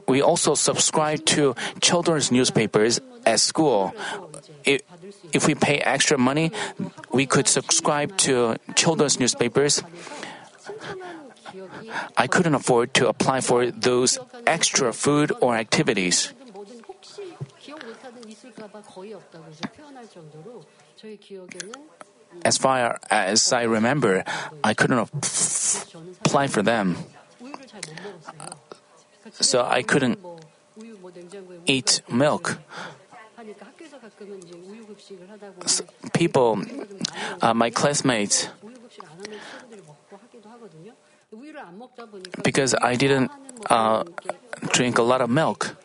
We 0.07 0.23
also 0.23 0.55
subscribe 0.55 1.25
to 1.37 1.55
children's 1.81 2.31
newspapers 2.31 3.01
at 3.27 3.41
school. 3.41 3.93
If, 4.65 4.83
if 5.33 5.47
we 5.47 5.55
pay 5.55 5.79
extra 5.79 6.19
money, 6.19 6.53
we 7.13 7.27
could 7.27 7.49
subscribe 7.49 8.17
to 8.29 8.57
children's 8.75 9.21
newspapers. 9.21 9.83
I 12.17 12.27
couldn't 12.27 12.55
afford 12.55 12.95
to 12.95 13.09
apply 13.09 13.41
for 13.41 13.71
those 13.71 14.19
extra 14.47 14.93
food 14.93 15.33
or 15.41 15.57
activities. 15.57 16.33
As 22.45 22.59
far 22.59 22.99
as 23.11 23.53
I 23.53 23.63
remember, 23.63 24.25
I 24.63 24.75
couldn't 24.75 24.99
apply 24.99 26.47
for 26.47 26.63
them. 26.63 26.97
So 29.33 29.65
I 29.65 29.83
couldn't 29.83 30.19
eat 31.67 32.03
milk. 32.09 32.59
People, 36.13 36.63
uh, 37.41 37.55
my 37.55 37.71
classmates, 37.71 38.49
because 42.43 42.75
I 42.75 42.95
didn't 42.95 43.31
uh, 43.69 44.05
drink 44.73 44.99
a 44.99 45.03
lot 45.03 45.21
of 45.21 45.31
milk. 45.31 45.77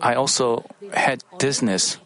I 0.00 0.14
also 0.14 0.64
had 0.92 1.24
dizziness. 1.38 1.98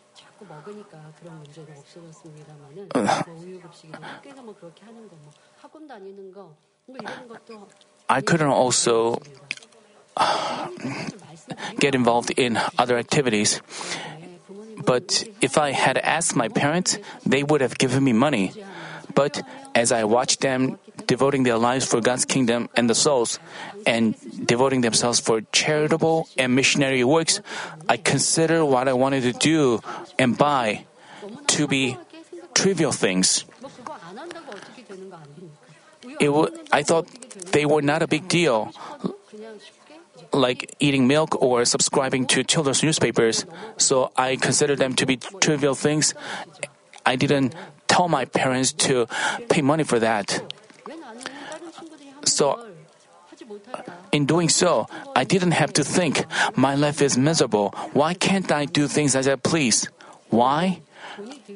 I 8.09 8.21
couldn't 8.21 8.49
also 8.49 9.21
uh, 10.17 10.69
get 11.79 11.95
involved 11.95 12.31
in 12.37 12.59
other 12.79 12.97
activities. 12.97 13.61
But 14.85 15.25
if 15.41 15.59
I 15.59 15.73
had 15.73 15.99
asked 15.99 16.37
my 16.37 16.49
parents, 16.49 16.99
they 17.25 17.43
would 17.43 17.61
have 17.61 17.77
given 17.77 18.05
me 18.05 18.13
money. 18.13 18.53
But 19.15 19.43
as 19.75 19.91
I 19.93 20.05
watched 20.05 20.41
them 20.41 20.79
devoting 21.07 21.45
their 21.45 21.59
lives 21.59 21.87
for 21.87 22.01
God's 22.01 22.25
kingdom 22.25 22.69
and 22.75 22.91
the 22.91 22.95
souls, 22.95 23.39
and 23.87 24.15
devoting 24.45 24.81
themselves 24.83 25.21
for 25.21 25.43
charitable 25.53 26.29
and 26.37 26.55
missionary 26.55 27.05
works, 27.05 27.41
I 27.89 27.97
consider 27.97 28.65
what 28.65 28.89
I 28.89 28.93
wanted 28.93 29.23
to 29.23 29.33
do 29.33 29.81
and 30.19 30.37
buy 30.37 30.85
to 31.57 31.67
be 31.67 31.97
trivial 32.55 32.93
things. 32.93 33.45
It 36.21 36.27
w- 36.33 36.49
I 36.73 36.83
thought 36.83 37.07
they 37.53 37.67
were 37.67 37.83
not 37.83 38.03
a 38.03 38.09
big 38.09 38.29
deal, 38.29 38.73
like 40.33 40.75
eating 40.81 41.07
milk 41.07 41.37
or 41.43 41.65
subscribing 41.65 42.27
to 42.33 42.45
children's 42.45 42.83
newspapers. 42.83 43.45
So 43.77 44.13
I 44.17 44.37
considered 44.37 44.79
them 44.79 44.95
to 44.97 45.07
be 45.07 45.17
trivial 45.41 45.75
things. 45.75 46.15
I 47.05 47.17
didn't 47.17 47.55
tell 47.87 48.09
my 48.09 48.25
parents 48.25 48.73
to 48.89 49.07
pay 49.49 49.63
money 49.63 49.85
for 49.85 49.99
that. 49.99 50.43
So, 52.27 52.61
in 54.13 54.27
doing 54.27 54.49
so, 54.49 54.87
I 55.15 55.25
didn't 55.25 55.53
have 55.53 55.73
to 55.75 55.85
think, 55.85 56.25
my 56.57 56.75
life 56.75 57.01
is 57.01 57.17
miserable. 57.17 57.71
Why 57.93 58.15
can't 58.15 58.51
I 58.51 58.67
do 58.67 58.89
things 58.89 59.15
as 59.15 59.29
I 59.29 59.37
please? 59.37 59.89
Why? 60.31 60.83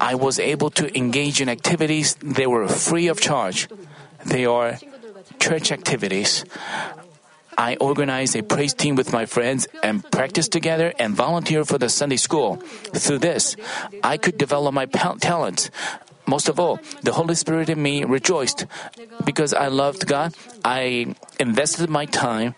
I 0.00 0.14
was 0.14 0.38
able 0.38 0.70
to 0.78 0.96
engage 0.96 1.40
in 1.40 1.48
activities 1.48 2.14
that 2.22 2.48
were 2.48 2.68
free 2.68 3.08
of 3.08 3.20
charge. 3.20 3.68
They 4.24 4.46
are 4.46 4.78
church 5.38 5.72
activities. 5.72 6.44
I 7.58 7.76
organized 7.76 8.36
a 8.36 8.42
praise 8.42 8.72
team 8.72 8.96
with 8.96 9.12
my 9.12 9.26
friends 9.26 9.68
and 9.82 10.00
practiced 10.10 10.52
together 10.52 10.94
and 10.98 11.14
volunteered 11.14 11.68
for 11.68 11.76
the 11.76 11.88
Sunday 11.88 12.16
school. 12.16 12.56
Through 12.96 13.18
this, 13.18 13.56
I 14.02 14.16
could 14.16 14.38
develop 14.38 14.72
my 14.72 14.86
talent. 14.86 15.70
Most 16.30 16.46
of 16.46 16.62
all, 16.62 16.78
the 17.02 17.10
Holy 17.10 17.34
Spirit 17.34 17.68
in 17.68 17.82
me 17.82 18.06
rejoiced. 18.06 18.70
Because 19.26 19.50
I 19.50 19.66
loved 19.66 20.06
God, 20.06 20.30
I 20.62 21.10
invested 21.42 21.90
my 21.90 22.06
time. 22.06 22.54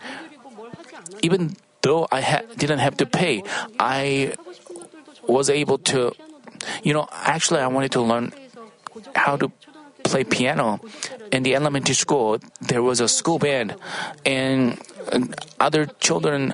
Even 1.24 1.56
though 1.80 2.04
I 2.12 2.20
ha- 2.20 2.44
didn't 2.60 2.84
have 2.84 3.00
to 3.00 3.06
pay, 3.08 3.40
I 3.80 4.36
was 5.24 5.48
able 5.48 5.78
to, 5.88 6.12
you 6.84 6.92
know, 6.92 7.08
actually, 7.10 7.64
I 7.64 7.66
wanted 7.72 7.96
to 7.96 8.02
learn 8.04 8.36
how 9.16 9.40
to 9.40 9.48
play 10.04 10.24
piano. 10.24 10.84
In 11.32 11.42
the 11.42 11.56
elementary 11.56 11.96
school, 11.96 12.44
there 12.60 12.84
was 12.84 13.00
a 13.00 13.08
school 13.08 13.40
band, 13.40 13.72
and 14.28 14.76
other 15.56 15.88
children 15.96 16.52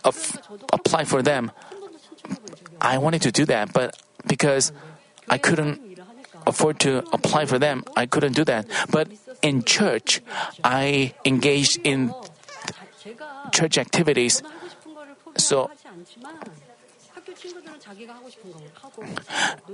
af- 0.00 0.40
applied 0.72 1.12
for 1.12 1.20
them. 1.20 1.52
I 2.80 2.96
wanted 2.96 3.20
to 3.28 3.32
do 3.32 3.44
that, 3.52 3.76
but 3.76 4.00
because 4.24 4.72
I 5.28 5.36
couldn't 5.36 5.89
afford 6.50 6.82
to 6.82 7.06
apply 7.14 7.46
for 7.46 7.58
them. 7.58 7.86
I 7.96 8.06
couldn't 8.06 8.34
do 8.34 8.44
that. 8.44 8.66
But 8.90 9.08
in 9.40 9.62
church, 9.62 10.20
I 10.62 11.14
engaged 11.24 11.78
in 11.86 12.12
church 13.54 13.78
activities. 13.78 14.42
So, 15.38 15.70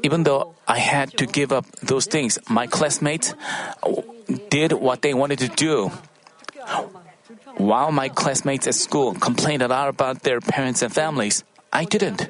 even 0.04 0.22
though 0.22 0.54
I 0.68 0.78
had 0.78 1.16
to 1.18 1.26
give 1.26 1.52
up 1.52 1.64
those 1.82 2.06
things, 2.06 2.38
my 2.48 2.66
classmates 2.66 3.34
did 4.50 4.72
what 4.72 5.02
they 5.02 5.14
wanted 5.14 5.40
to 5.40 5.48
do. 5.48 5.90
While 7.56 7.90
my 7.90 8.08
classmates 8.08 8.66
at 8.68 8.74
school 8.74 9.14
complained 9.14 9.62
a 9.62 9.68
lot 9.68 9.88
about 9.88 10.22
their 10.22 10.40
parents 10.40 10.82
and 10.82 10.92
families, 10.92 11.42
I 11.72 11.84
didn't. 11.84 12.28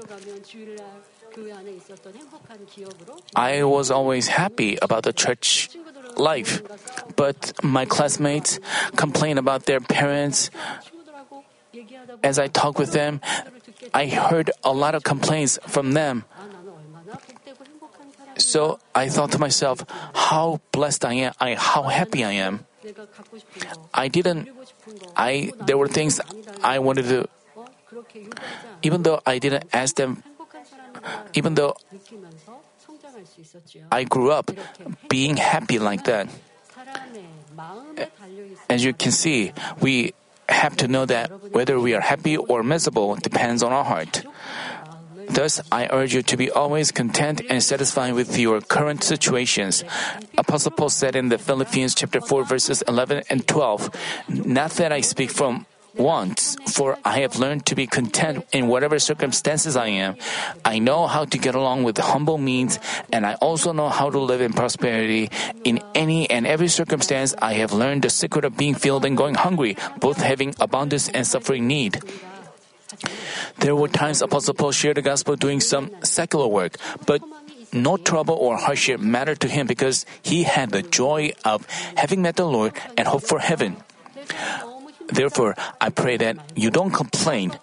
I 3.34 3.62
was 3.64 3.90
always 3.90 4.28
happy 4.28 4.78
about 4.80 5.02
the 5.04 5.12
church 5.12 5.68
life, 6.16 6.62
but 7.16 7.52
my 7.62 7.84
classmates 7.84 8.58
complained 8.96 9.38
about 9.38 9.66
their 9.66 9.80
parents. 9.80 10.50
As 12.22 12.38
I 12.38 12.48
talked 12.48 12.78
with 12.78 12.92
them, 12.92 13.20
I 13.92 14.06
heard 14.06 14.50
a 14.64 14.72
lot 14.72 14.94
of 14.94 15.04
complaints 15.04 15.58
from 15.66 15.92
them. 15.92 16.24
So 18.38 18.78
I 18.94 19.08
thought 19.08 19.32
to 19.32 19.38
myself, 19.38 19.84
how 20.14 20.60
blessed 20.72 21.04
I 21.04 21.14
am, 21.28 21.32
I, 21.40 21.54
how 21.54 21.84
happy 21.84 22.24
I 22.24 22.32
am. 22.32 22.66
I 23.92 24.08
didn't, 24.08 24.48
I, 25.16 25.52
there 25.66 25.76
were 25.76 25.88
things 25.88 26.20
I 26.62 26.78
wanted 26.78 27.08
to, 27.08 27.28
even 28.82 29.02
though 29.02 29.20
I 29.26 29.38
didn't 29.38 29.64
ask 29.72 29.96
them 29.96 30.22
even 31.34 31.54
though 31.54 31.76
I 33.90 34.04
grew 34.04 34.30
up 34.30 34.50
being 35.08 35.36
happy 35.36 35.78
like 35.78 36.04
that. 36.04 36.28
As 38.68 38.84
you 38.84 38.92
can 38.92 39.12
see, 39.12 39.52
we 39.80 40.14
have 40.48 40.76
to 40.76 40.88
know 40.88 41.06
that 41.06 41.30
whether 41.52 41.80
we 41.80 41.94
are 41.94 42.00
happy 42.00 42.36
or 42.36 42.62
miserable 42.62 43.16
depends 43.16 43.62
on 43.62 43.72
our 43.72 43.84
heart. 43.84 44.24
Thus, 45.28 45.60
I 45.72 45.88
urge 45.90 46.14
you 46.14 46.22
to 46.22 46.36
be 46.36 46.50
always 46.50 46.92
content 46.92 47.42
and 47.50 47.62
satisfied 47.62 48.14
with 48.14 48.38
your 48.38 48.60
current 48.60 49.02
situations. 49.02 49.82
Apostle 50.38 50.70
Paul 50.70 50.90
said 50.90 51.16
in 51.16 51.30
the 51.30 51.38
Philippians 51.38 51.94
chapter 51.94 52.20
4 52.20 52.44
verses 52.44 52.82
11 52.86 53.24
and 53.28 53.46
12, 53.46 53.90
not 54.28 54.70
that 54.78 54.92
I 54.92 55.00
speak 55.00 55.30
from 55.30 55.66
wants, 55.98 56.56
for 56.72 56.98
I 57.04 57.20
have 57.20 57.38
learned 57.38 57.66
to 57.66 57.74
be 57.74 57.86
content 57.86 58.46
in 58.52 58.68
whatever 58.68 58.98
circumstances 58.98 59.76
I 59.76 59.88
am. 59.88 60.16
I 60.64 60.78
know 60.78 61.06
how 61.06 61.24
to 61.24 61.38
get 61.38 61.54
along 61.54 61.84
with 61.84 61.98
humble 61.98 62.38
means, 62.38 62.78
and 63.12 63.26
I 63.26 63.34
also 63.34 63.72
know 63.72 63.88
how 63.88 64.10
to 64.10 64.18
live 64.18 64.40
in 64.40 64.52
prosperity. 64.52 65.30
In 65.64 65.80
any 65.94 66.28
and 66.30 66.46
every 66.46 66.68
circumstance, 66.68 67.34
I 67.40 67.54
have 67.54 67.72
learned 67.72 68.02
the 68.02 68.10
secret 68.10 68.44
of 68.44 68.56
being 68.56 68.74
filled 68.74 69.04
and 69.04 69.16
going 69.16 69.34
hungry, 69.34 69.76
both 70.00 70.20
having 70.20 70.54
abundance 70.60 71.08
and 71.08 71.26
suffering 71.26 71.66
need. 71.66 72.00
There 73.58 73.74
were 73.74 73.88
times 73.88 74.22
Apostle 74.22 74.54
Paul 74.54 74.72
shared 74.72 74.96
the 74.96 75.02
gospel 75.02 75.36
doing 75.36 75.60
some 75.60 75.90
secular 76.02 76.46
work, 76.46 76.76
but 77.04 77.22
no 77.72 77.96
trouble 77.96 78.34
or 78.34 78.56
hardship 78.56 79.00
mattered 79.00 79.40
to 79.40 79.48
him 79.48 79.66
because 79.66 80.06
he 80.22 80.44
had 80.44 80.70
the 80.70 80.82
joy 80.82 81.32
of 81.44 81.66
having 81.96 82.22
met 82.22 82.36
the 82.36 82.46
Lord 82.46 82.72
and 82.96 83.08
hope 83.08 83.22
for 83.22 83.38
heaven. 83.38 83.76
Therefore, 85.08 85.54
I 85.80 85.90
pray 85.90 86.16
that 86.18 86.36
you 86.54 86.70
don't 86.70 86.90
complain. 86.90 87.58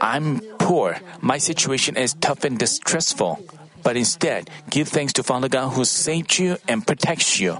I'm 0.00 0.40
poor. 0.58 0.98
My 1.20 1.38
situation 1.38 1.96
is 1.96 2.14
tough 2.14 2.44
and 2.44 2.58
distressful. 2.58 3.42
But 3.82 3.98
instead, 3.98 4.48
give 4.70 4.88
thanks 4.88 5.12
to 5.14 5.22
Father 5.22 5.48
God 5.48 5.70
who 5.70 5.84
saved 5.84 6.38
you 6.38 6.56
and 6.66 6.86
protects 6.86 7.38
you. 7.38 7.58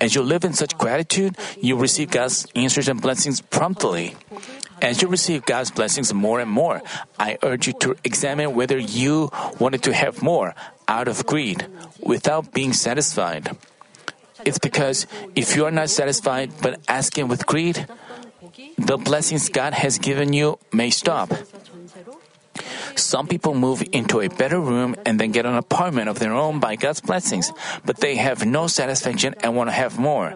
As 0.00 0.14
you 0.14 0.22
live 0.22 0.44
in 0.44 0.52
such 0.52 0.78
gratitude, 0.78 1.36
you 1.60 1.76
receive 1.76 2.12
God's 2.12 2.46
answers 2.54 2.86
and 2.86 3.02
blessings 3.02 3.40
promptly. 3.40 4.14
As 4.80 5.02
you 5.02 5.08
receive 5.08 5.44
God's 5.44 5.72
blessings 5.72 6.14
more 6.14 6.38
and 6.38 6.50
more, 6.50 6.80
I 7.18 7.38
urge 7.42 7.66
you 7.66 7.72
to 7.80 7.96
examine 8.04 8.54
whether 8.54 8.78
you 8.78 9.30
wanted 9.58 9.82
to 9.84 9.92
have 9.92 10.22
more 10.22 10.54
out 10.86 11.08
of 11.08 11.26
greed 11.26 11.66
without 11.98 12.52
being 12.52 12.72
satisfied. 12.72 13.56
It's 14.44 14.58
because 14.58 15.06
if 15.34 15.56
you 15.56 15.64
are 15.64 15.70
not 15.72 15.90
satisfied 15.90 16.52
but 16.62 16.78
asking 16.86 17.28
with 17.28 17.46
greed, 17.46 17.86
the 18.78 18.96
blessings 18.96 19.48
God 19.48 19.74
has 19.74 19.98
given 19.98 20.32
you 20.32 20.58
may 20.72 20.90
stop. 20.90 21.32
Some 22.94 23.26
people 23.26 23.54
move 23.54 23.82
into 23.92 24.20
a 24.20 24.28
better 24.28 24.60
room 24.60 24.94
and 25.04 25.18
then 25.18 25.32
get 25.32 25.46
an 25.46 25.56
apartment 25.56 26.08
of 26.08 26.18
their 26.18 26.32
own 26.32 26.60
by 26.60 26.76
God's 26.76 27.00
blessings, 27.00 27.50
but 27.84 27.98
they 27.98 28.16
have 28.16 28.46
no 28.46 28.66
satisfaction 28.66 29.34
and 29.42 29.56
want 29.56 29.68
to 29.68 29.72
have 29.74 29.98
more. 29.98 30.34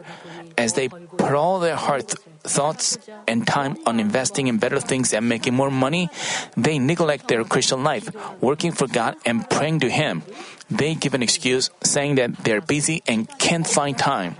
As 0.57 0.73
they 0.73 0.89
put 0.89 1.35
all 1.35 1.61
their 1.61 1.77
heart, 1.77 2.15
thoughts, 2.43 2.99
and 3.29 3.47
time 3.47 3.77
on 3.87 4.01
investing 4.01 4.49
in 4.49 4.59
better 4.59 4.81
things 4.81 5.15
and 5.15 5.29
making 5.29 5.55
more 5.55 5.71
money, 5.71 6.11
they 6.57 6.79
neglect 6.79 7.29
their 7.29 7.45
Christian 7.45 7.85
life, 7.85 8.11
working 8.41 8.73
for 8.73 8.89
God 8.89 9.15
and 9.25 9.49
praying 9.49 9.81
to 9.81 9.91
Him. 9.91 10.23
They 10.69 10.95
give 10.95 11.15
an 11.15 11.23
excuse 11.23 11.71
saying 11.85 12.17
that 12.17 12.43
they're 12.43 12.61
busy 12.61 13.03
and 13.07 13.29
can't 13.39 13.67
find 13.67 13.97
time. 13.97 14.37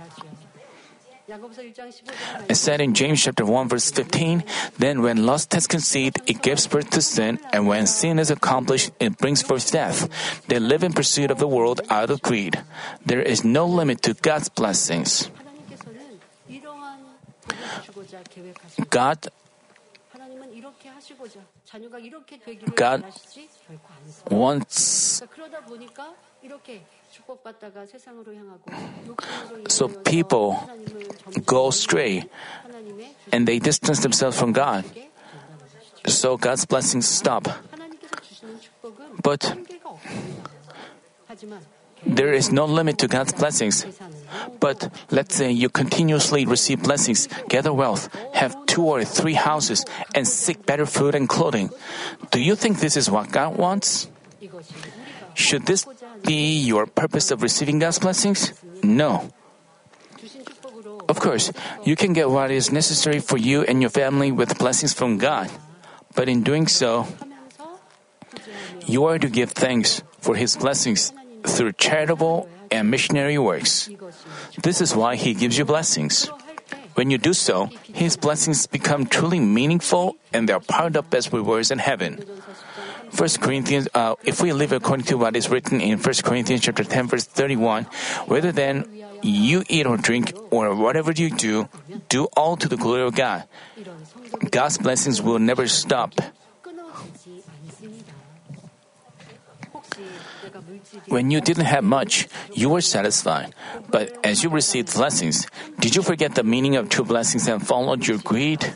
It 2.49 2.55
said 2.55 2.81
in 2.81 2.93
James 2.93 3.21
chapter 3.21 3.45
1 3.45 3.69
verse 3.69 3.91
15, 3.91 4.43
Then 4.77 5.01
when 5.01 5.25
lust 5.25 5.53
has 5.53 5.67
conceived, 5.67 6.19
it 6.25 6.41
gives 6.41 6.65
birth 6.65 6.89
to 6.91 7.01
sin, 7.01 7.39
and 7.53 7.67
when 7.67 7.85
sin 7.85 8.17
is 8.17 8.31
accomplished, 8.31 8.91
it 8.99 9.17
brings 9.17 9.41
forth 9.41 9.71
death. 9.71 10.09
They 10.47 10.59
live 10.59 10.83
in 10.83 10.93
pursuit 10.93 11.29
of 11.29 11.37
the 11.37 11.47
world 11.47 11.81
out 11.89 12.09
of 12.09 12.21
greed. 12.21 12.63
There 13.05 13.21
is 13.21 13.43
no 13.43 13.65
limit 13.65 14.01
to 14.03 14.13
God's 14.15 14.49
blessings. 14.49 15.29
God 18.89 19.27
God 22.75 23.03
wants 24.29 25.21
So 29.69 29.87
people 29.87 30.69
go 31.45 31.69
astray 31.69 32.23
and 33.31 33.47
they 33.47 33.59
distance 33.59 34.01
themselves 34.01 34.39
from 34.39 34.51
God. 34.51 34.83
So 36.07 36.37
God's 36.37 36.65
blessings 36.65 37.07
stop. 37.07 37.47
But 39.21 39.55
there 42.05 42.33
is 42.33 42.51
no 42.51 42.65
limit 42.65 42.97
to 42.99 43.07
God's 43.07 43.33
blessings. 43.33 43.85
But 44.59 44.89
let's 45.11 45.35
say 45.35 45.51
you 45.51 45.69
continuously 45.69 46.45
receive 46.45 46.83
blessings, 46.83 47.27
gather 47.49 47.73
wealth, 47.73 48.09
have 48.33 48.55
two 48.65 48.83
or 48.83 49.03
three 49.03 49.33
houses, 49.33 49.85
and 50.15 50.27
seek 50.27 50.65
better 50.65 50.85
food 50.85 51.15
and 51.15 51.27
clothing. 51.27 51.69
Do 52.31 52.41
you 52.41 52.55
think 52.55 52.79
this 52.79 52.95
is 52.95 53.11
what 53.11 53.31
God 53.31 53.57
wants? 53.57 54.09
Should 55.35 55.65
this 55.65 55.85
be 56.23 56.59
your 56.59 56.85
purpose 56.85 57.31
of 57.31 57.41
receiving 57.41 57.79
God's 57.79 57.99
blessings? 57.99 58.53
No. 58.83 59.29
Of 61.07 61.19
course, 61.19 61.51
you 61.83 61.95
can 61.95 62.13
get 62.13 62.29
what 62.29 62.51
is 62.51 62.71
necessary 62.71 63.19
for 63.19 63.37
you 63.37 63.63
and 63.63 63.81
your 63.81 63.89
family 63.89 64.31
with 64.31 64.59
blessings 64.59 64.93
from 64.93 65.17
God. 65.17 65.49
But 66.13 66.29
in 66.29 66.43
doing 66.43 66.67
so, 66.67 67.07
you 68.85 69.05
are 69.05 69.17
to 69.17 69.29
give 69.29 69.51
thanks 69.51 70.03
for 70.19 70.35
His 70.35 70.55
blessings 70.55 71.13
through 71.43 71.73
charitable 71.73 72.47
and 72.69 72.91
missionary 72.91 73.37
works. 73.37 73.89
This 74.61 74.81
is 74.81 74.95
why 74.95 75.15
He 75.15 75.33
gives 75.33 75.57
you 75.57 75.65
blessings. 75.65 76.29
When 76.93 77.09
you 77.09 77.17
do 77.17 77.33
so, 77.33 77.69
His 77.83 78.17
blessings 78.17 78.67
become 78.67 79.05
truly 79.05 79.39
meaningful 79.39 80.17
and 80.33 80.47
they 80.47 80.53
are 80.53 80.59
piled 80.59 80.97
up 80.97 81.13
as 81.13 81.33
rewards 81.33 81.71
in 81.71 81.79
heaven. 81.79 82.21
First 83.11 83.41
Corinthians, 83.41 83.87
uh, 83.93 84.15
if 84.23 84.41
we 84.41 84.53
live 84.53 84.71
according 84.71 85.05
to 85.07 85.17
what 85.17 85.35
is 85.35 85.49
written 85.49 85.81
in 85.81 85.97
First 85.97 86.23
Corinthians 86.23 86.61
chapter 86.61 86.83
10, 86.83 87.07
verse 87.07 87.25
31, 87.25 87.85
whether 88.27 88.51
then 88.51 88.85
you 89.21 89.63
eat 89.67 89.85
or 89.85 89.97
drink 89.97 90.33
or 90.51 90.75
whatever 90.75 91.11
you 91.11 91.29
do, 91.29 91.67
do 92.07 92.25
all 92.37 92.55
to 92.57 92.67
the 92.67 92.77
glory 92.77 93.03
of 93.03 93.15
God. 93.15 93.43
God's 94.51 94.77
blessings 94.77 95.21
will 95.21 95.39
never 95.39 95.67
stop. 95.67 96.13
When 101.07 101.31
you 101.31 101.41
didn't 101.41 101.65
have 101.65 101.83
much, 101.83 102.27
you 102.53 102.69
were 102.69 102.81
satisfied. 102.81 103.53
But 103.89 104.13
as 104.23 104.43
you 104.43 104.49
received 104.49 104.93
blessings, 104.93 105.47
did 105.79 105.95
you 105.95 106.01
forget 106.01 106.35
the 106.35 106.43
meaning 106.43 106.75
of 106.75 106.89
true 106.89 107.05
blessings 107.05 107.47
and 107.47 107.65
followed 107.65 108.07
your 108.07 108.17
greed? 108.17 108.73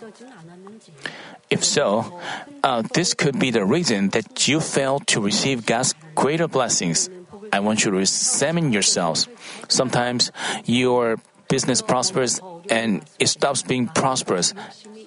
If 1.49 1.63
so, 1.63 2.19
uh, 2.63 2.81
this 2.93 3.13
could 3.13 3.37
be 3.37 3.51
the 3.51 3.65
reason 3.65 4.09
that 4.09 4.47
you 4.47 4.59
fail 4.59 4.99
to 5.11 5.21
receive 5.21 5.65
God's 5.65 5.93
greater 6.15 6.47
blessings. 6.47 7.09
I 7.51 7.59
want 7.59 7.85
you 7.85 7.91
to 7.91 7.97
examine 7.97 8.71
yourselves. 8.71 9.27
Sometimes 9.67 10.31
your 10.65 11.17
business 11.49 11.81
prospers 11.81 12.39
and 12.69 13.03
it 13.19 13.27
stops 13.27 13.61
being 13.61 13.87
prosperous, 13.87 14.53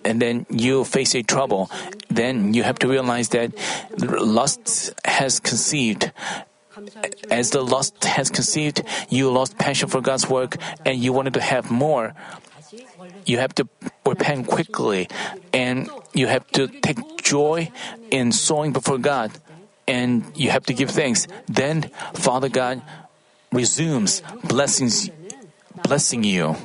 and 0.04 0.20
then 0.20 0.46
you 0.50 0.84
face 0.84 1.14
a 1.14 1.22
trouble. 1.22 1.70
Then 2.08 2.52
you 2.54 2.62
have 2.62 2.78
to 2.80 2.88
realize 2.88 3.30
that 3.30 3.52
lust 3.98 4.92
has 5.04 5.40
conceived. 5.40 6.12
As 7.30 7.50
the 7.50 7.62
lust 7.62 8.04
has 8.04 8.30
conceived, 8.30 8.84
you 9.08 9.32
lost 9.32 9.56
passion 9.56 9.88
for 9.88 10.02
God's 10.02 10.28
work 10.28 10.56
and 10.84 10.98
you 10.98 11.12
wanted 11.12 11.34
to 11.34 11.40
have 11.40 11.70
more 11.70 12.14
you 13.26 13.38
have 13.38 13.54
to 13.56 13.68
repent 14.06 14.46
quickly 14.46 15.08
and 15.52 15.90
you 16.14 16.26
have 16.26 16.46
to 16.52 16.68
take 16.68 16.98
joy 17.22 17.70
in 18.10 18.32
sowing 18.32 18.72
before 18.72 18.98
God 18.98 19.32
and 19.86 20.24
you 20.34 20.50
have 20.50 20.64
to 20.66 20.74
give 20.74 20.90
thanks. 20.90 21.26
Then 21.46 21.90
Father 22.14 22.48
God 22.48 22.82
resumes 23.52 24.22
blessings, 24.44 25.10
blessing 25.84 26.24
you. 26.24 26.56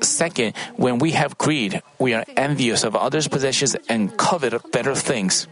Second, 0.00 0.54
when 0.76 0.98
we 0.98 1.12
have 1.12 1.38
greed, 1.38 1.82
we 1.98 2.12
are 2.12 2.24
envious 2.36 2.84
of 2.84 2.94
others' 2.94 3.28
possessions 3.28 3.76
and 3.88 4.14
covet 4.16 4.52
better 4.70 4.94
things. 4.94 5.48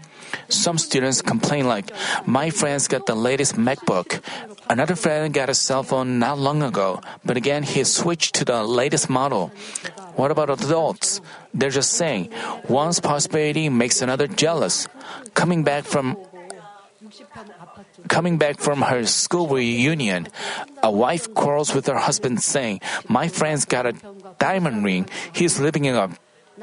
Some 0.49 0.77
students 0.77 1.23
complain 1.23 1.67
like, 1.67 1.91
my 2.27 2.51
friends 2.51 2.89
got 2.89 3.07
the 3.07 3.15
latest 3.15 3.57
MacBook. 3.57 4.21
Another 4.69 4.97
friend 4.97 5.33
got 5.33 5.49
a 5.51 5.55
cell 5.55 5.83
phone 5.83 6.19
not 6.19 6.39
long 6.39 6.63
ago, 6.63 7.01
but 7.25 7.37
again 7.37 7.63
he 7.63 7.85
switched 7.85 8.35
to 8.37 8.45
the 8.45 8.65
latest 8.65 9.11
model. 9.11 9.53
What 10.17 10.31
about 10.31 10.51
adults? 10.51 11.21
They're 11.53 11.71
just 11.71 11.93
saying, 11.93 12.33
one's 12.69 13.01
prosperity 13.01 13.69
makes 13.69 14.01
another 14.01 14.27
jealous. 14.27 14.89
Coming 15.35 15.65
back 15.65 15.85
from 15.85 16.17
Coming 18.09 18.37
back 18.37 18.61
from 18.61 18.83
her 18.83 19.07
school 19.07 19.49
reunion, 19.49 20.29
a 20.83 20.91
wife 20.91 21.33
quarrels 21.33 21.75
with 21.75 21.87
her 21.87 21.97
husband, 21.97 22.43
saying, 22.43 22.81
My 23.09 23.29
friend's 23.29 23.65
got 23.65 23.87
a 23.87 23.95
diamond 24.39 24.85
ring. 24.85 25.09
He's 25.33 25.59
living 25.59 25.87
in 25.87 25.95
a 25.95 26.11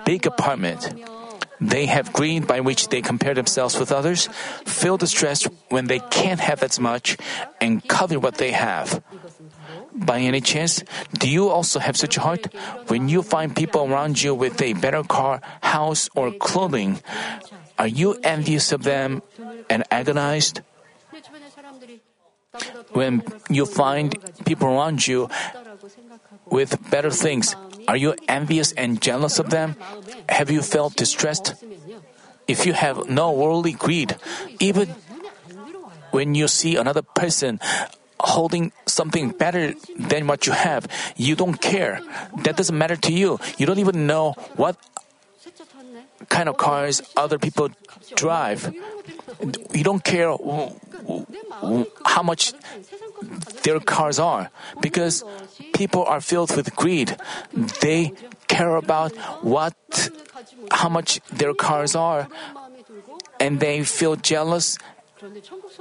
big 0.05 0.27
apartment 0.27 0.93
they 1.61 1.85
have 1.85 2.11
greed 2.11 2.47
by 2.47 2.59
which 2.59 2.89
they 2.89 3.01
compare 3.01 3.33
themselves 3.37 3.77
with 3.79 3.91
others, 3.93 4.27
feel 4.65 4.97
distressed 4.97 5.47
when 5.69 5.85
they 5.85 5.99
can't 6.09 6.41
have 6.41 6.63
as 6.63 6.79
much, 6.79 7.15
and 7.61 7.87
covet 7.87 8.21
what 8.21 8.41
they 8.41 8.51
have. 8.51 9.03
By 9.93 10.19
any 10.19 10.41
chance, 10.41 10.83
do 11.13 11.29
you 11.29 11.49
also 11.49 11.79
have 11.79 11.95
such 11.95 12.17
a 12.17 12.21
heart? 12.21 12.49
When 12.87 13.07
you 13.07 13.21
find 13.21 13.55
people 13.55 13.85
around 13.85 14.21
you 14.21 14.33
with 14.33 14.61
a 14.61 14.73
better 14.73 15.03
car, 15.03 15.39
house, 15.61 16.09
or 16.15 16.31
clothing, 16.31 16.99
are 17.77 17.87
you 17.87 18.17
envious 18.23 18.71
of 18.71 18.83
them 18.83 19.21
and 19.69 19.83
agonized? 19.91 20.61
When 22.91 23.23
you 23.49 23.65
find 23.65 24.17
people 24.45 24.67
around 24.67 25.07
you 25.07 25.29
with 26.49 26.75
better 26.89 27.11
things, 27.11 27.55
are 27.87 27.97
you 27.97 28.15
envious 28.27 28.71
and 28.73 29.01
jealous 29.01 29.39
of 29.39 29.49
them? 29.49 29.75
Have 30.29 30.51
you 30.51 30.61
felt 30.61 30.95
distressed? 30.95 31.55
If 32.47 32.65
you 32.65 32.73
have 32.73 33.09
no 33.09 33.31
worldly 33.31 33.73
greed, 33.73 34.15
even 34.59 34.89
when 36.11 36.35
you 36.35 36.47
see 36.47 36.75
another 36.75 37.01
person 37.01 37.59
holding 38.19 38.71
something 38.85 39.29
better 39.29 39.73
than 39.97 40.27
what 40.27 40.45
you 40.45 40.53
have, 40.53 40.87
you 41.15 41.35
don't 41.35 41.59
care. 41.59 42.01
That 42.43 42.55
doesn't 42.57 42.77
matter 42.77 42.95
to 42.95 43.13
you. 43.13 43.39
You 43.57 43.65
don't 43.65 43.79
even 43.79 44.05
know 44.05 44.33
what 44.55 44.77
kind 46.29 46.49
of 46.49 46.57
cars 46.57 47.01
other 47.17 47.39
people 47.39 47.69
drive. 48.15 48.73
You 49.73 49.83
don't 49.83 50.03
care 50.03 50.35
how 52.05 52.23
much 52.23 52.53
their 53.63 53.79
cars 53.79 54.19
are 54.19 54.49
because 54.81 55.23
people 55.81 56.05
are 56.05 56.21
filled 56.21 56.53
with 56.53 56.69
greed. 56.77 57.17
They 57.81 58.13
care 58.45 58.77
about 58.77 59.17
what, 59.41 59.73
how 60.69 60.93
much 60.93 61.17
their 61.33 61.57
cars 61.57 61.97
are, 61.97 62.29
and 63.41 63.57
they 63.57 63.81
feel 63.81 64.13
jealous 64.13 64.77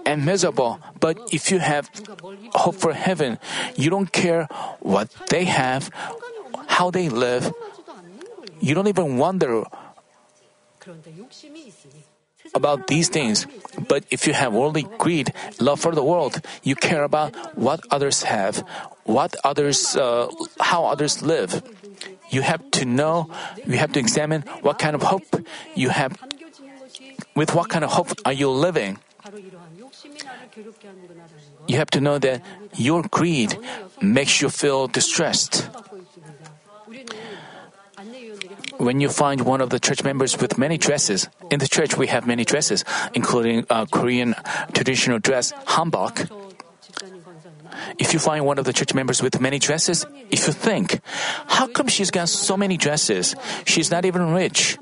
and 0.09 0.25
miserable. 0.25 0.81
But 1.05 1.21
if 1.37 1.53
you 1.53 1.61
have 1.61 1.93
hope 2.57 2.81
for 2.81 2.97
heaven, 2.97 3.37
you 3.77 3.93
don't 3.93 4.09
care 4.09 4.49
what 4.81 5.13
they 5.29 5.45
have, 5.45 5.93
how 6.65 6.89
they 6.89 7.13
live. 7.13 7.53
You 8.65 8.73
don't 8.73 8.89
even 8.89 9.21
wonder 9.21 9.69
about 12.55 12.89
these 12.89 13.09
things. 13.13 13.47
But 13.89 14.05
if 14.11 14.27
you 14.27 14.33
have 14.33 14.57
worldly 14.57 14.89
greed, 14.97 15.33
love 15.61 15.81
for 15.81 15.93
the 15.93 16.03
world, 16.03 16.41
you 16.63 16.75
care 16.75 17.05
about 17.05 17.37
what 17.53 17.81
others 17.91 18.25
have, 18.25 18.65
what 19.11 19.35
others, 19.43 19.97
uh, 19.97 20.31
how 20.61 20.87
others 20.87 21.23
live. 21.23 21.63
You 22.31 22.43
have 22.43 22.63
to 22.79 22.85
know, 22.85 23.29
you 23.67 23.75
have 23.75 23.93
to 23.93 24.01
examine 24.01 24.43
what 24.63 24.79
kind 24.79 24.95
of 24.95 25.03
hope 25.03 25.27
you 25.75 25.91
have, 25.91 26.15
with 27.35 27.55
what 27.55 27.69
kind 27.69 27.85
of 27.85 27.91
hope 27.91 28.15
are 28.25 28.33
you 28.33 28.49
living. 28.49 28.99
You 31.67 31.77
have 31.77 31.91
to 31.91 32.01
know 32.01 32.19
that 32.19 32.43
your 32.77 33.03
greed 33.03 33.59
makes 34.01 34.41
you 34.41 34.49
feel 34.49 34.87
distressed. 34.87 35.69
When 38.79 39.01
you 39.01 39.11
find 39.11 39.43
one 39.43 39.61
of 39.61 39.69
the 39.71 39.79
church 39.79 40.03
members 40.05 40.39
with 40.39 40.57
many 40.57 40.79
dresses, 40.79 41.29
in 41.51 41.59
the 41.59 41.69
church 41.69 41.99
we 41.99 42.07
have 42.07 42.27
many 42.27 42.45
dresses, 42.45 42.85
including 43.13 43.67
a 43.69 43.87
Korean 43.87 44.35
traditional 44.73 45.19
dress, 45.19 45.53
hanbok. 45.67 46.31
If 47.99 48.13
you 48.13 48.19
find 48.19 48.45
one 48.45 48.59
of 48.59 48.65
the 48.65 48.73
church 48.73 48.95
members 48.95 49.23
with 49.23 49.41
many 49.41 49.59
dresses, 49.59 50.07
if 50.31 50.47
you 50.47 50.53
think, 50.53 51.01
how 51.47 51.67
come 51.67 51.89
she's 51.89 52.11
got 52.11 52.29
so 52.29 52.57
many 52.57 52.77
dresses? 52.77 53.35
She's 53.65 53.91
not 53.91 54.05
even 54.05 54.33
rich. 54.33 54.79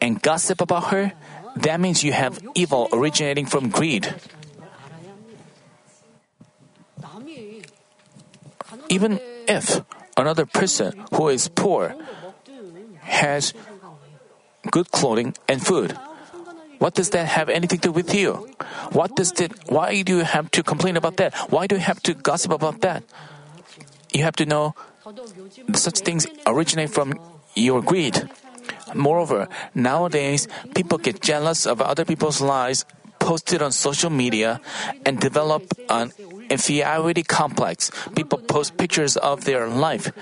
And 0.00 0.22
gossip 0.22 0.60
about 0.60 0.90
her, 0.94 1.12
that 1.56 1.80
means 1.80 2.04
you 2.04 2.12
have 2.12 2.38
evil 2.54 2.88
originating 2.92 3.46
from 3.46 3.68
greed. 3.68 4.14
Even 8.88 9.20
if 9.48 9.82
another 10.16 10.46
person 10.46 11.04
who 11.12 11.28
is 11.28 11.48
poor 11.48 11.94
has 13.02 13.54
good 14.70 14.90
clothing 14.90 15.34
and 15.48 15.64
food, 15.64 15.98
what 16.78 16.94
does 16.94 17.10
that 17.10 17.26
have 17.26 17.48
anything 17.48 17.80
to 17.80 17.88
do 17.88 17.92
with 17.92 18.14
you? 18.14 18.48
What 18.92 19.16
does 19.16 19.32
it? 19.40 19.52
why 19.68 20.02
do 20.02 20.18
you 20.18 20.24
have 20.24 20.50
to 20.52 20.62
complain 20.62 20.96
about 20.96 21.16
that? 21.18 21.34
Why 21.50 21.66
do 21.66 21.74
you 21.76 21.82
have 21.82 22.02
to 22.04 22.14
gossip 22.14 22.52
about 22.52 22.80
that? 22.82 23.02
You 24.12 24.22
have 24.22 24.36
to 24.36 24.46
know 24.46 24.74
such 25.74 26.00
things 26.00 26.26
originate 26.46 26.90
from 26.90 27.14
your 27.54 27.82
greed. 27.82 28.28
Moreover, 28.94 29.48
nowadays, 29.74 30.48
people 30.74 30.98
get 30.98 31.20
jealous 31.20 31.66
of 31.66 31.80
other 31.80 32.04
people's 32.04 32.40
lives 32.40 32.84
posted 33.18 33.60
on 33.60 33.72
social 33.72 34.10
media 34.10 34.60
and 35.04 35.20
develop 35.20 35.64
an 35.90 36.12
inferiority 36.48 37.22
complex. 37.22 37.90
People 38.14 38.38
post 38.38 38.76
pictures 38.76 39.16
of 39.16 39.44
their 39.44 39.68
life. 39.68 40.12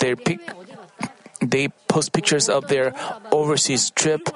Their 0.00 0.16
pic- 0.16 0.40
they 1.40 1.68
post 1.88 2.12
pictures 2.12 2.48
of 2.48 2.68
their 2.68 2.94
overseas 3.32 3.90
trip, 3.90 4.28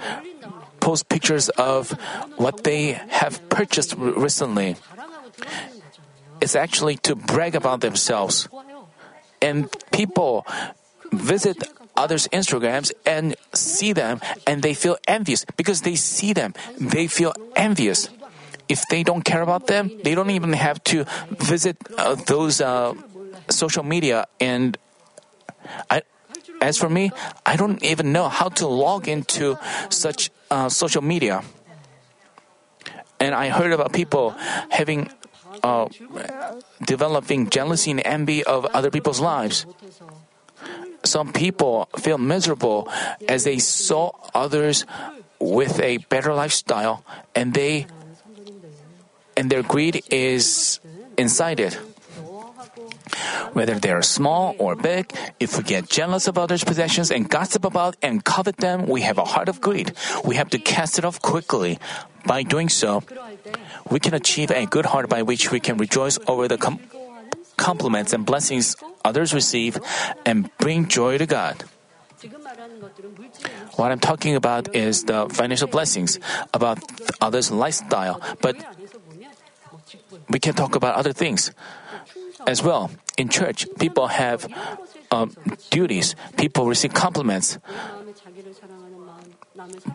post 0.84 1.08
pictures 1.08 1.48
of 1.56 1.96
what 2.36 2.64
they 2.64 3.00
have 3.08 3.40
purchased 3.48 3.96
recently. 3.96 4.76
It's 6.44 6.54
actually 6.54 7.00
to 7.08 7.16
brag 7.16 7.56
about 7.56 7.80
themselves. 7.80 8.48
And 9.40 9.72
people 9.92 10.44
visit 11.10 11.64
others' 11.96 12.28
Instagrams 12.28 12.92
and 13.06 13.34
see 13.54 13.96
them 13.96 14.20
and 14.46 14.60
they 14.60 14.74
feel 14.74 15.00
envious 15.08 15.48
because 15.56 15.88
they 15.88 15.96
see 15.96 16.36
them. 16.36 16.52
They 16.76 17.08
feel 17.08 17.32
envious. 17.56 18.10
If 18.68 18.84
they 18.92 19.02
don't 19.02 19.24
care 19.24 19.40
about 19.40 19.66
them, 19.68 19.88
they 20.04 20.14
don't 20.14 20.30
even 20.30 20.52
have 20.52 20.84
to 20.92 21.04
visit 21.40 21.76
uh, 21.96 22.16
those 22.28 22.60
uh, 22.60 22.92
social 23.48 23.84
media. 23.84 24.26
And 24.40 24.76
I, 25.88 26.02
as 26.60 26.76
for 26.76 26.88
me, 26.88 27.12
I 27.44 27.56
don't 27.56 27.82
even 27.84 28.12
know 28.12 28.28
how 28.28 28.48
to 28.60 28.68
log 28.68 29.08
into 29.08 29.56
such 29.88 30.30
uh, 30.54 30.68
social 30.70 31.02
media. 31.02 31.42
And 33.18 33.34
I 33.34 33.50
heard 33.50 33.72
about 33.74 33.92
people 33.92 34.30
having 34.70 35.10
uh, 35.66 35.88
developing 36.86 37.50
jealousy 37.50 37.90
and 37.90 38.02
envy 38.04 38.44
of 38.44 38.66
other 38.70 38.90
people's 38.90 39.18
lives. 39.18 39.66
Some 41.02 41.32
people 41.32 41.88
feel 41.98 42.18
miserable 42.18 42.88
as 43.28 43.42
they 43.42 43.58
saw 43.58 44.12
others 44.32 44.86
with 45.40 45.80
a 45.80 45.98
better 46.08 46.32
lifestyle, 46.32 47.04
and 47.34 47.52
they 47.52 47.86
and 49.36 49.50
their 49.50 49.62
greed 49.62 50.06
is 50.08 50.78
incited. 51.18 51.76
Whether 53.52 53.78
they 53.78 53.90
are 53.90 54.02
small 54.02 54.54
or 54.58 54.74
big, 54.74 55.12
if 55.38 55.56
we 55.56 55.64
get 55.64 55.88
jealous 55.88 56.26
of 56.26 56.38
others' 56.38 56.64
possessions 56.64 57.10
and 57.10 57.28
gossip 57.28 57.64
about 57.64 57.96
and 58.02 58.24
covet 58.24 58.58
them, 58.58 58.86
we 58.86 59.02
have 59.02 59.18
a 59.18 59.24
heart 59.24 59.48
of 59.48 59.60
greed. 59.60 59.92
We 60.24 60.36
have 60.36 60.50
to 60.50 60.58
cast 60.58 60.98
it 60.98 61.04
off 61.04 61.20
quickly. 61.20 61.78
By 62.26 62.42
doing 62.42 62.68
so, 62.68 63.02
we 63.90 64.00
can 64.00 64.14
achieve 64.14 64.50
a 64.50 64.66
good 64.66 64.86
heart 64.86 65.08
by 65.08 65.22
which 65.22 65.52
we 65.52 65.60
can 65.60 65.76
rejoice 65.76 66.18
over 66.26 66.48
the 66.48 66.56
com- 66.56 66.80
compliments 67.56 68.12
and 68.12 68.24
blessings 68.24 68.76
others 69.04 69.34
receive 69.34 69.78
and 70.24 70.50
bring 70.58 70.88
joy 70.88 71.18
to 71.18 71.26
God. 71.26 71.64
What 73.76 73.92
I'm 73.92 74.00
talking 74.00 74.34
about 74.34 74.74
is 74.74 75.04
the 75.04 75.28
financial 75.28 75.68
blessings, 75.68 76.18
about 76.54 76.80
others' 77.20 77.50
lifestyle, 77.50 78.20
but 78.40 78.56
we 80.30 80.38
can 80.38 80.54
talk 80.54 80.74
about 80.74 80.96
other 80.96 81.12
things 81.12 81.52
as 82.46 82.62
well. 82.62 82.90
In 83.16 83.28
church, 83.28 83.66
people 83.78 84.08
have 84.08 84.46
um, 85.10 85.34
duties, 85.70 86.16
people 86.36 86.66
receive 86.66 86.92
compliments. 86.92 87.58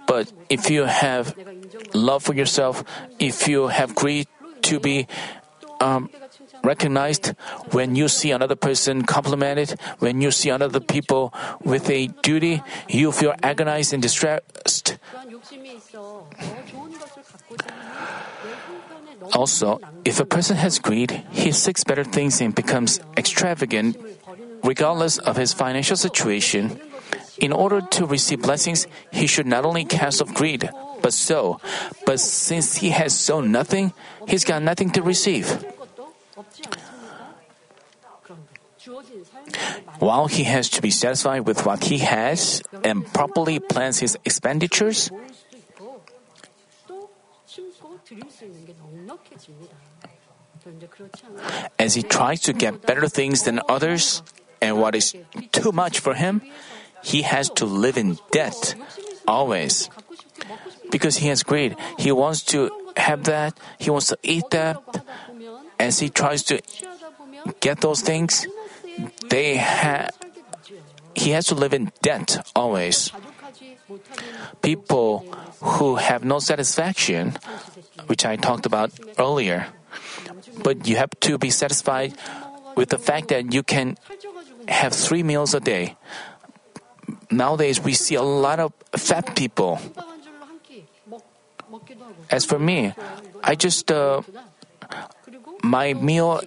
But 0.08 0.32
if 0.50 0.70
you 0.70 0.86
have 0.86 1.36
love 1.94 2.24
for 2.24 2.34
yourself, 2.34 2.84
if 3.20 3.48
you 3.48 3.68
have 3.68 3.94
greed 3.94 4.28
to 4.64 4.80
be 4.80 5.08
um, 5.82 6.10
recognized, 6.64 7.36
when 7.72 7.96
you 7.96 8.08
see 8.08 8.32
another 8.32 8.56
person 8.56 9.04
complimented, 9.04 9.80
when 10.00 10.22
you 10.22 10.32
see 10.32 10.50
another 10.50 10.80
people 10.80 11.34
with 11.64 11.90
a 11.90 12.08
duty, 12.24 12.62
you 12.88 13.12
feel 13.12 13.34
agonized 13.44 13.94
and 13.94 14.02
distressed. 14.02 14.98
Also, 19.34 19.80
if 20.06 20.20
a 20.20 20.26
person 20.26 20.58
has 20.58 20.80
greed, 20.80 21.24
he 21.32 21.52
seeks 21.52 21.84
better 21.84 22.04
things 22.04 22.42
and 22.42 22.54
becomes 22.54 23.00
extravagant 23.18 23.98
regardless 24.64 25.18
of 25.18 25.38
his 25.38 25.54
financial 25.54 25.96
situation. 25.96 26.80
In 27.40 27.54
order 27.54 27.82
to 27.82 28.06
receive 28.06 28.42
blessings, 28.42 28.88
he 29.12 29.28
should 29.28 29.48
not 29.48 29.66
only 29.66 29.86
cast 29.86 30.22
off 30.22 30.34
greed, 30.34 30.70
but 31.02 31.14
sow. 31.14 31.62
But 32.06 32.20
since 32.20 32.78
he 32.78 32.90
has 32.90 33.18
sown 33.18 33.52
nothing, 33.52 33.94
he's 34.28 34.44
got 34.44 34.62
nothing 34.62 34.90
to 34.92 35.02
receive. 35.02 35.64
While 40.00 40.28
he 40.28 40.44
has 40.44 40.70
to 40.70 40.82
be 40.82 40.92
satisfied 40.92 41.48
with 41.48 41.66
what 41.66 41.86
he 41.86 42.00
has 42.00 42.62
and 42.84 43.06
properly 43.14 43.60
plans 43.60 44.00
his 44.00 44.18
expenditures, 44.26 45.12
as 51.78 51.96
he 51.96 52.04
tries 52.04 52.42
to 52.42 52.54
get 52.54 52.86
better 52.86 53.08
things 53.08 53.44
than 53.44 53.62
others, 53.70 54.22
and 54.62 54.80
what 54.80 54.96
is 54.96 55.16
too 55.52 55.72
much 55.72 56.00
for 56.00 56.14
him, 56.14 56.42
he 57.02 57.22
has 57.24 57.50
to 57.52 57.66
live 57.66 57.98
in 57.98 58.20
debt 58.32 58.76
always. 59.28 59.90
Because 60.92 61.18
he 61.18 61.28
has 61.30 61.44
greed, 61.44 61.76
he 61.98 62.12
wants 62.12 62.44
to 62.52 62.70
have 62.98 63.24
that, 63.26 63.58
he 63.78 63.90
wants 63.90 64.08
to 64.08 64.18
eat 64.24 64.50
that. 64.52 64.78
As 65.80 66.00
he 66.00 66.10
tries 66.10 66.44
to 66.52 66.62
get 67.62 67.80
those 67.80 68.02
things, 68.02 68.46
they 69.30 69.58
ha- 69.58 70.10
he 71.16 71.32
has 71.32 71.48
to 71.48 71.56
live 71.56 71.74
in 71.74 71.92
debt 72.02 72.44
always. 72.56 73.12
People 74.62 75.26
who 75.62 75.96
have 75.96 76.24
no 76.24 76.40
satisfaction, 76.40 77.38
which 78.08 78.26
I 78.26 78.36
talked 78.36 78.66
about 78.66 78.92
earlier, 79.18 79.68
but 80.64 80.88
you 80.88 80.96
have 80.98 81.10
to 81.22 81.38
be 81.38 81.50
satisfied 81.50 82.14
with 82.76 82.90
the 82.90 82.98
fact 82.98 83.30
that 83.30 83.54
you 83.54 83.64
can 83.64 83.98
have 84.68 84.94
three 84.94 85.24
meals 85.24 85.54
a 85.54 85.60
day. 85.60 85.96
Nowadays, 87.32 87.82
we 87.82 87.94
see 87.94 88.16
a 88.16 88.24
lot 88.24 88.60
of 88.60 88.74
fat 88.96 89.36
people. 89.36 89.80
As 92.30 92.46
for 92.46 92.60
me, 92.60 92.94
I 93.44 93.56
just, 93.56 93.92
uh, 93.92 94.22
my 95.64 95.94
meal, 95.94 96.42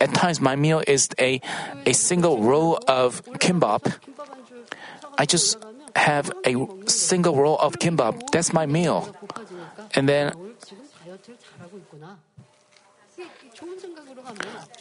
at 0.00 0.12
times, 0.14 0.40
my 0.40 0.56
meal 0.56 0.82
is 0.86 1.08
a, 1.18 1.40
a 1.86 1.92
single 1.92 2.40
roll 2.40 2.78
of 2.88 3.24
kimbap. 3.40 3.92
I 5.16 5.26
just 5.26 5.58
have 5.96 6.30
a 6.44 6.54
single 6.86 7.36
roll 7.36 7.58
of 7.58 7.78
kimbap. 7.78 8.30
That's 8.30 8.52
my 8.52 8.66
meal. 8.66 9.14
And 9.94 10.08
then 10.08 10.32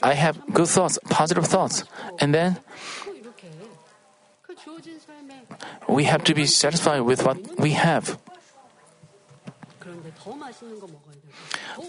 I 0.02 0.14
have 0.14 0.42
good 0.54 0.68
thoughts, 0.68 0.98
positive 1.10 1.46
thoughts. 1.46 1.84
And 2.20 2.34
then 2.34 2.58
we 5.88 6.06
have 6.06 6.24
to 6.26 6.34
be 6.34 6.46
satisfied 6.46 7.02
with 7.02 7.26
what 7.26 7.38
we 7.60 7.72
have. 7.72 8.18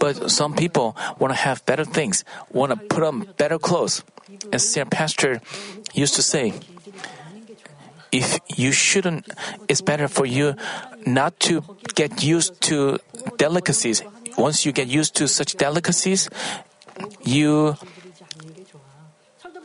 But 0.01 0.31
some 0.31 0.55
people 0.55 0.97
want 1.19 1.33
to 1.33 1.39
have 1.39 1.65
better 1.67 1.85
things, 1.85 2.25
want 2.51 2.71
to 2.73 2.77
put 2.77 3.03
on 3.03 3.29
better 3.37 3.59
clothes. 3.59 4.05
As 4.53 4.69
Senior 4.69 4.91
Pastor 4.91 5.41
used 5.93 6.15
to 6.17 6.23
say, 6.23 6.53
if 8.15 8.39
you 8.57 8.71
shouldn't, 8.71 9.27
it's 9.67 9.83
better 9.83 10.07
for 10.07 10.25
you 10.25 10.55
not 11.05 11.39
to 11.51 11.63
get 11.95 12.23
used 12.23 12.61
to 12.71 12.99
delicacies. 13.37 14.03
Once 14.39 14.65
you 14.65 14.71
get 14.71 14.87
used 14.87 15.17
to 15.17 15.27
such 15.27 15.59
delicacies, 15.59 16.31
you 17.23 17.75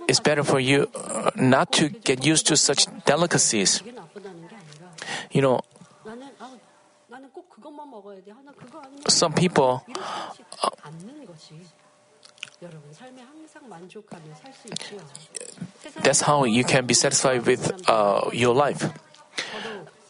it's 0.09 0.19
better 0.19 0.43
for 0.43 0.59
you 0.59 0.89
uh, 0.95 1.29
not 1.35 1.71
to 1.73 1.89
get 1.89 2.25
used 2.25 2.47
to 2.47 2.57
such 2.57 2.87
delicacies. 3.05 3.83
You 5.29 5.41
know, 5.41 5.61
some 9.07 9.33
people. 9.33 9.85
Uh, 10.63 10.69
that's 16.03 16.21
how 16.21 16.43
you 16.43 16.63
can 16.63 16.85
be 16.85 16.93
satisfied 16.93 17.45
with 17.45 17.71
uh, 17.89 18.29
your 18.33 18.53
life. 18.53 18.89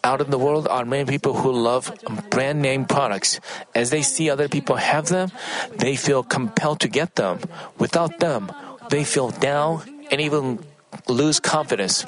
Out 0.03 0.21
in 0.21 0.31
the 0.31 0.37
world 0.39 0.67
are 0.67 0.85
many 0.85 1.05
people 1.05 1.33
who 1.33 1.51
love 1.51 1.91
brand 2.29 2.61
name 2.61 2.85
products. 2.85 3.39
As 3.75 3.89
they 3.89 4.01
see 4.01 4.29
other 4.29 4.47
people 4.47 4.77
have 4.77 5.09
them, 5.09 5.31
they 5.77 5.95
feel 5.95 6.23
compelled 6.23 6.79
to 6.81 6.87
get 6.87 7.15
them. 7.15 7.39
Without 7.77 8.19
them, 8.19 8.51
they 8.89 9.03
feel 9.03 9.29
down 9.29 9.83
and 10.09 10.21
even 10.21 10.59
lose 11.07 11.39
confidence. 11.39 12.03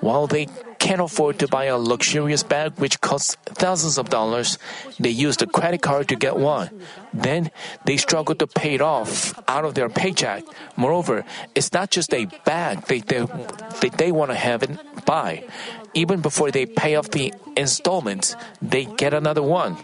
While 0.00 0.26
they 0.26 0.48
can't 0.82 1.00
afford 1.00 1.38
to 1.38 1.46
buy 1.46 1.70
a 1.70 1.78
luxurious 1.78 2.42
bag 2.42 2.74
which 2.74 3.00
costs 3.00 3.38
thousands 3.54 4.02
of 4.02 4.10
dollars, 4.10 4.58
they 4.98 5.14
use 5.14 5.38
the 5.38 5.46
credit 5.46 5.80
card 5.80 6.10
to 6.10 6.16
get 6.18 6.34
one. 6.34 6.74
Then 7.14 7.54
they 7.86 7.96
struggle 7.96 8.34
to 8.42 8.50
pay 8.50 8.74
it 8.74 8.82
off 8.82 9.30
out 9.46 9.64
of 9.64 9.78
their 9.78 9.88
paycheck. 9.88 10.42
Moreover, 10.74 11.22
it's 11.54 11.72
not 11.72 11.94
just 11.94 12.10
a 12.12 12.26
bag 12.42 12.82
that 12.90 13.06
they, 13.06 13.22
they, 13.78 13.94
they 13.94 14.10
want 14.10 14.32
to 14.32 14.34
have 14.34 14.66
and 14.66 14.82
buy. 15.06 15.46
Even 15.94 16.18
before 16.18 16.50
they 16.50 16.66
pay 16.66 16.98
off 16.98 17.14
the 17.14 17.32
installments, 17.56 18.34
they 18.60 18.84
get 18.98 19.14
another 19.14 19.42
one. 19.42 19.78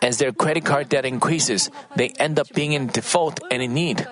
As 0.00 0.16
their 0.16 0.32
credit 0.32 0.64
card 0.64 0.88
debt 0.88 1.04
increases, 1.04 1.68
they 1.96 2.16
end 2.16 2.40
up 2.40 2.48
being 2.56 2.72
in 2.72 2.88
default 2.88 3.44
and 3.52 3.60
in 3.60 3.74
need. 3.76 4.08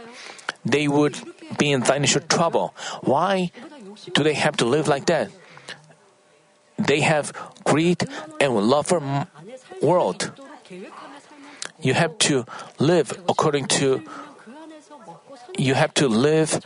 They 0.69 0.89
would 0.93 1.17
be 1.57 1.73
in 1.73 1.81
financial 1.81 2.21
trouble. 2.21 2.77
Why 3.01 3.51
do 4.13 4.23
they 4.23 4.35
have 4.35 4.59
to 4.59 4.67
live 4.69 4.87
like 4.89 5.07
that? 5.07 5.33
they 6.79 7.01
have 7.01 7.33
greed 7.65 8.07
and 8.41 8.55
love 8.55 8.87
for 8.87 9.27
world. 9.83 10.33
You 11.81 11.95
have 11.95 12.19
to 12.31 12.45
live 12.79 13.13
according 13.29 13.67
to 13.79 14.03
you 15.57 15.75
have 15.75 15.95
to 15.95 16.09
live 16.09 16.61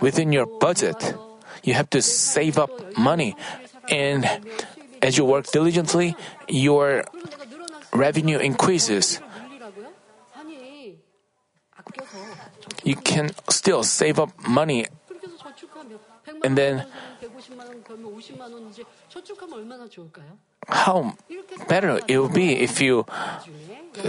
within 0.00 0.32
your 0.32 0.46
budget. 0.46 1.14
You 1.62 1.74
have 1.74 1.88
to 1.90 2.02
save 2.02 2.58
up 2.58 2.70
money 2.96 3.36
and 3.88 4.28
as 5.02 5.18
you 5.18 5.24
work 5.24 5.46
diligently, 5.52 6.16
your 6.48 7.04
revenue 7.92 8.38
increases. 8.38 9.20
You 12.82 12.96
can 12.96 13.30
still 13.48 13.82
save 13.82 14.18
up 14.18 14.32
money 14.48 14.86
and 16.42 16.58
then, 16.58 16.86
how 20.68 21.14
better 21.68 22.00
it 22.08 22.18
would 22.18 22.32
be 22.32 22.52
if 22.60 22.80
you 22.80 23.06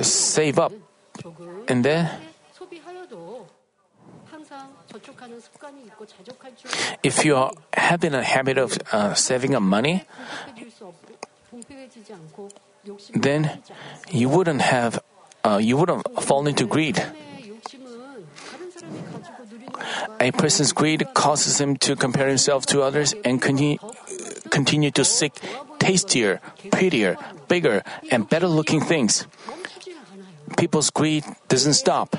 save 0.01 0.59
up. 0.59 0.71
And 1.67 1.83
then, 1.83 2.09
if 7.03 7.25
you 7.25 7.35
are 7.35 7.51
having 7.73 8.13
a 8.13 8.23
habit 8.23 8.57
of 8.57 8.77
uh, 8.91 9.13
saving 9.13 9.55
up 9.55 9.61
money, 9.61 10.03
then 13.13 13.61
you 14.11 14.29
wouldn't 14.29 14.61
have, 14.61 14.99
uh, 15.43 15.59
you 15.61 15.77
wouldn't 15.77 16.03
fall 16.23 16.47
into 16.47 16.65
greed. 16.65 17.01
A 20.19 20.31
person's 20.31 20.71
greed 20.71 21.05
causes 21.13 21.59
him 21.59 21.77
to 21.77 21.95
compare 21.95 22.27
himself 22.27 22.65
to 22.67 22.81
others 22.81 23.13
and 23.23 23.41
continue, 23.41 23.77
continue 24.49 24.91
to 24.91 25.03
seek 25.05 25.33
tastier, 25.79 26.41
prettier, 26.71 27.17
bigger, 27.47 27.83
and 28.11 28.27
better 28.29 28.47
looking 28.47 28.81
things. 28.81 29.27
People's 30.57 30.89
greed 30.89 31.23
doesn't 31.47 31.73
stop. 31.73 32.15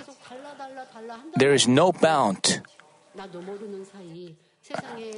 There 1.36 1.52
is 1.52 1.68
no 1.68 1.92
bound. 1.92 2.61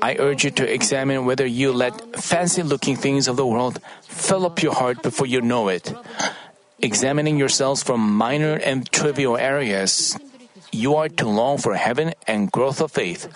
I 0.03 0.17
urge 0.19 0.45
you 0.45 0.51
to 0.51 0.73
examine 0.73 1.25
whether 1.25 1.47
you 1.47 1.73
let 1.73 2.17
fancy 2.21 2.63
looking 2.63 2.97
things 2.97 3.29
of 3.29 3.37
the 3.37 3.47
world 3.47 3.81
fill 4.03 4.45
up 4.45 4.63
your 4.63 4.75
heart 4.75 5.03
before 5.03 5.27
you 5.27 5.41
know 5.41 5.69
it. 5.69 5.93
Examining 6.81 7.39
yourselves 7.39 7.83
from 7.83 8.01
minor 8.01 8.55
and 8.55 8.91
trivial 8.93 9.37
areas 9.37 10.17
you 10.73 10.97
are 10.97 11.09
to 11.09 11.29
long 11.29 11.59
for 11.59 11.75
heaven 11.75 12.15
and 12.27 12.51
growth 12.51 12.81
of 12.81 12.93
faith. 12.93 13.29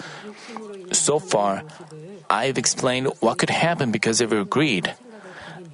So 0.93 1.19
far, 1.19 1.65
I've 2.29 2.59
explained 2.59 3.09
what 3.21 3.39
could 3.39 3.51
happen 3.51 3.91
because 3.91 4.21
of 4.21 4.33
your 4.33 4.45
greed. 4.45 4.95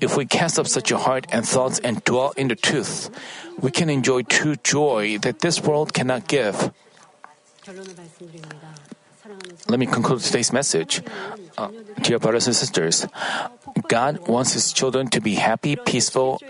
If 0.00 0.16
we 0.16 0.26
cast 0.26 0.59
up 0.59 0.68
such 0.68 0.90
a 0.92 0.98
heart 0.98 1.26
and 1.30 1.46
thoughts 1.46 1.80
and 1.80 2.02
dwell 2.04 2.32
in 2.36 2.48
the 2.48 2.54
truth, 2.54 3.11
we 3.61 3.70
can 3.70 3.90
enjoy 3.90 4.22
true 4.22 4.54
joy 4.62 5.18
that 5.18 5.40
this 5.40 5.61
world 5.62 5.92
cannot 5.92 6.28
give. 6.28 6.70
Let 9.68 9.78
me 9.78 9.86
conclude 9.86 10.20
today's 10.20 10.52
message. 10.52 11.02
Uh, 11.59 11.68
dear 12.00 12.18
brothers 12.18 12.46
and 12.46 12.56
sisters, 12.56 13.06
God 13.88 14.26
wants 14.28 14.54
His 14.54 14.72
children 14.72 15.09
to 15.09 15.20
be 15.20 15.34
happy, 15.34 15.76
peaceful, 15.76 16.40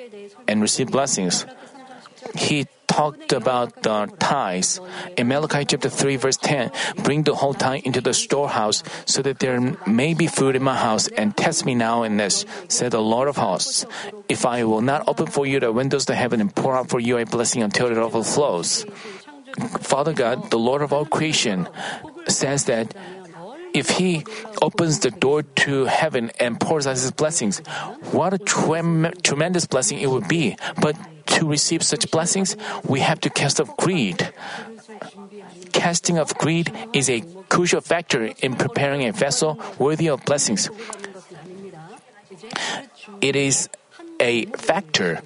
and 0.46 0.60
receive 0.60 0.92
blessings. 0.92 1.46
He 2.36 2.66
talked 2.98 3.30
about 3.30 3.70
the 3.86 4.10
tithes. 4.18 4.82
In 5.14 5.30
Malachi 5.30 5.62
chapter 5.64 5.86
3 5.86 6.16
verse 6.18 6.36
10, 6.36 6.74
bring 7.06 7.22
the 7.22 7.38
whole 7.38 7.54
tithe 7.54 7.86
into 7.86 8.02
the 8.02 8.10
storehouse 8.10 8.82
so 9.06 9.22
that 9.22 9.38
there 9.38 9.62
may 9.86 10.18
be 10.18 10.26
food 10.26 10.58
in 10.58 10.66
my 10.66 10.74
house 10.74 11.06
and 11.14 11.30
test 11.38 11.62
me 11.62 11.78
now 11.78 12.02
in 12.02 12.18
this, 12.18 12.42
said 12.66 12.90
the 12.90 13.00
Lord 13.00 13.30
of 13.30 13.38
hosts. 13.38 13.86
If 14.26 14.42
I 14.42 14.66
will 14.66 14.82
not 14.82 15.06
open 15.06 15.30
for 15.30 15.46
you 15.46 15.62
the 15.62 15.70
windows 15.70 16.10
of 16.10 16.18
heaven 16.18 16.42
and 16.42 16.50
pour 16.50 16.74
out 16.74 16.90
for 16.90 16.98
you 16.98 17.18
a 17.18 17.24
blessing 17.24 17.62
until 17.62 17.86
it 17.86 17.98
overflows. 17.98 18.82
Father 19.78 20.12
God, 20.12 20.50
the 20.50 20.58
Lord 20.58 20.82
of 20.82 20.92
all 20.92 21.06
creation, 21.06 21.70
says 22.26 22.66
that 22.66 22.94
if 23.78 23.90
He 23.90 24.24
opens 24.60 25.00
the 25.00 25.10
door 25.10 25.42
to 25.64 25.86
heaven 25.86 26.30
and 26.38 26.60
pours 26.60 26.86
out 26.86 26.98
His 26.98 27.10
blessings, 27.10 27.58
what 28.12 28.34
a 28.34 28.38
trem- 28.38 29.12
tremendous 29.22 29.66
blessing 29.66 29.98
it 29.98 30.10
would 30.10 30.28
be. 30.28 30.56
But 30.80 30.96
to 31.38 31.48
receive 31.48 31.82
such 31.82 32.10
blessings, 32.10 32.56
we 32.84 33.00
have 33.00 33.20
to 33.22 33.30
cast 33.30 33.60
off 33.60 33.76
greed. 33.76 34.32
Casting 35.72 36.18
off 36.18 36.36
greed 36.36 36.72
is 36.92 37.08
a 37.08 37.22
crucial 37.48 37.80
factor 37.80 38.32
in 38.42 38.56
preparing 38.56 39.06
a 39.06 39.12
vessel 39.12 39.60
worthy 39.78 40.08
of 40.08 40.24
blessings. 40.24 40.70
It 43.20 43.36
is 43.36 43.68
a 44.20 44.46
factor 44.56 45.20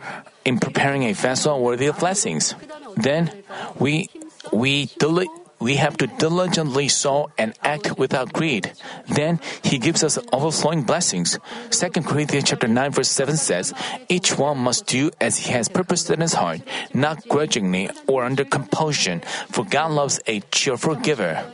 in 0.44 0.58
preparing 0.58 1.04
a 1.04 1.12
vessel 1.12 1.60
worthy 1.60 1.86
of 1.86 1.98
blessings. 1.98 2.54
Then 2.96 3.30
we 3.78 4.10
we 4.52 4.86
dili- 5.00 5.30
we 5.62 5.76
have 5.76 5.96
to 5.98 6.06
diligently 6.18 6.88
sow 6.88 7.30
and 7.38 7.54
act 7.62 7.96
without 7.96 8.32
greed. 8.32 8.72
Then 9.08 9.38
he 9.62 9.78
gives 9.78 10.02
us 10.02 10.18
overflowing 10.32 10.82
blessings. 10.82 11.38
2 11.70 12.02
Corinthians 12.02 12.50
chapter 12.50 12.66
9 12.66 12.90
verse 12.90 13.10
7 13.10 13.36
says, 13.36 13.72
Each 14.08 14.36
one 14.36 14.58
must 14.58 14.86
do 14.86 15.10
as 15.20 15.38
he 15.38 15.52
has 15.52 15.68
purposed 15.68 16.10
in 16.10 16.20
his 16.20 16.34
heart, 16.34 16.60
not 16.92 17.26
grudgingly 17.28 17.90
or 18.08 18.24
under 18.24 18.44
compulsion, 18.44 19.22
for 19.48 19.64
God 19.64 19.92
loves 19.92 20.20
a 20.26 20.40
cheerful 20.50 20.96
giver. 20.96 21.46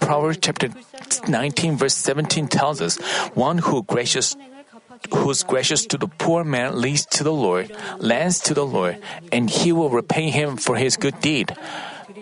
Proverbs 0.00 0.38
chapter 0.40 0.70
19 1.28 1.76
verse 1.76 1.94
17 1.94 2.48
tells 2.48 2.80
us, 2.80 2.96
One 3.34 3.58
who 3.58 3.82
gracious 3.82 4.36
who's 5.14 5.42
gracious 5.42 5.84
to 5.86 5.98
the 5.98 6.06
poor 6.06 6.44
man 6.44 6.80
leads 6.80 7.04
to 7.06 7.24
the 7.24 7.32
Lord, 7.32 7.74
lends 7.98 8.38
to 8.40 8.54
the 8.54 8.64
Lord, 8.64 8.98
and 9.32 9.50
he 9.50 9.72
will 9.72 9.90
repay 9.90 10.30
him 10.30 10.56
for 10.56 10.76
his 10.76 10.96
good 10.96 11.20
deed. 11.20 11.56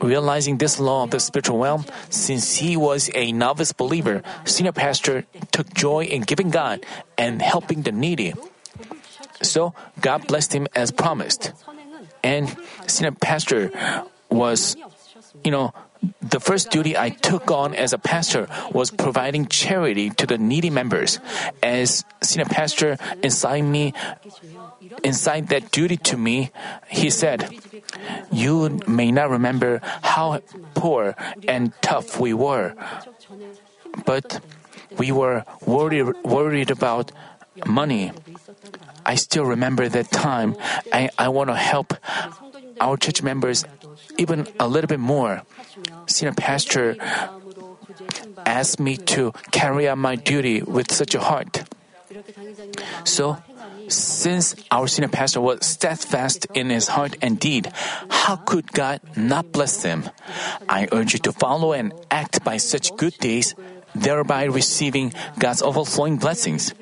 Realizing 0.00 0.58
this 0.58 0.80
law 0.80 1.04
of 1.04 1.10
the 1.10 1.20
spiritual 1.20 1.58
realm, 1.58 1.84
since 2.08 2.56
he 2.56 2.76
was 2.76 3.10
a 3.14 3.32
novice 3.32 3.72
believer, 3.72 4.22
senior 4.44 4.72
pastor 4.72 5.24
took 5.52 5.72
joy 5.74 6.04
in 6.04 6.22
giving 6.22 6.50
God 6.50 6.84
and 7.18 7.40
helping 7.42 7.82
the 7.82 7.92
needy. 7.92 8.34
So 9.42 9.74
God 10.00 10.26
blessed 10.26 10.52
him 10.52 10.66
as 10.74 10.90
promised. 10.90 11.52
And 12.22 12.54
senior 12.86 13.12
pastor 13.12 13.70
was, 14.30 14.76
you 15.44 15.50
know, 15.50 15.72
the 16.22 16.40
first 16.40 16.70
duty 16.70 16.96
I 16.96 17.10
took 17.10 17.50
on 17.50 17.74
as 17.74 17.92
a 17.92 17.98
pastor 17.98 18.48
was 18.72 18.90
providing 18.90 19.46
charity 19.46 20.10
to 20.10 20.26
the 20.26 20.38
needy 20.38 20.70
members. 20.70 21.18
As 21.62 22.04
senior 22.22 22.46
pastor 22.46 22.96
inside 23.22 23.62
me, 23.62 23.92
inside 25.04 25.48
that 25.48 25.70
duty 25.70 25.96
to 26.12 26.16
me, 26.16 26.50
he 26.88 27.10
said, 27.10 27.48
You 28.32 28.80
may 28.86 29.12
not 29.12 29.30
remember 29.30 29.80
how 30.02 30.40
poor 30.74 31.14
and 31.46 31.72
tough 31.82 32.18
we 32.18 32.32
were, 32.32 32.74
but 34.06 34.40
we 34.98 35.12
were 35.12 35.44
worried, 35.66 36.14
worried 36.24 36.70
about 36.70 37.12
money. 37.66 38.12
I 39.04 39.14
still 39.16 39.44
remember 39.44 39.88
that 39.88 40.10
time. 40.10 40.56
I, 40.92 41.10
I 41.18 41.28
want 41.28 41.50
to 41.50 41.56
help 41.56 41.94
our 42.80 42.96
church 42.96 43.22
members 43.22 43.64
even 44.18 44.48
a 44.58 44.66
little 44.66 44.88
bit 44.88 45.00
more. 45.00 45.42
Senior 46.06 46.34
pastor 46.34 46.96
asked 48.46 48.80
me 48.80 48.96
to 49.14 49.32
carry 49.50 49.88
out 49.88 49.98
my 49.98 50.16
duty 50.16 50.62
with 50.62 50.90
such 50.90 51.14
a 51.14 51.20
heart. 51.20 51.64
So, 53.04 53.38
since 53.88 54.56
our 54.70 54.86
senior 54.86 55.08
pastor 55.08 55.40
was 55.40 55.66
steadfast 55.66 56.46
in 56.54 56.70
his 56.70 56.88
heart 56.88 57.16
and 57.22 57.38
deed, 57.38 57.70
how 58.10 58.36
could 58.36 58.72
God 58.72 59.00
not 59.16 59.52
bless 59.52 59.82
them? 59.82 60.10
I 60.68 60.88
urge 60.92 61.12
you 61.14 61.18
to 61.20 61.32
follow 61.32 61.72
and 61.72 61.92
act 62.10 62.42
by 62.44 62.56
such 62.56 62.94
good 62.96 63.14
deeds, 63.18 63.54
thereby 63.94 64.44
receiving 64.44 65.12
God's 65.38 65.62
overflowing 65.62 66.16
blessings. 66.16 66.74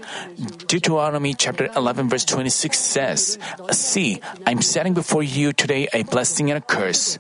Deuteronomy 0.67 1.35
chapter 1.35 1.71
11 1.75 2.09
verse 2.09 2.25
26 2.25 2.79
says, 2.79 3.39
See, 3.71 4.21
I'm 4.47 4.63
setting 4.63 4.95
before 4.95 5.23
you 5.23 5.53
today 5.53 5.89
a 5.93 6.03
blessing 6.05 6.51
and 6.51 6.59
a 6.59 6.65
curse. 6.65 7.19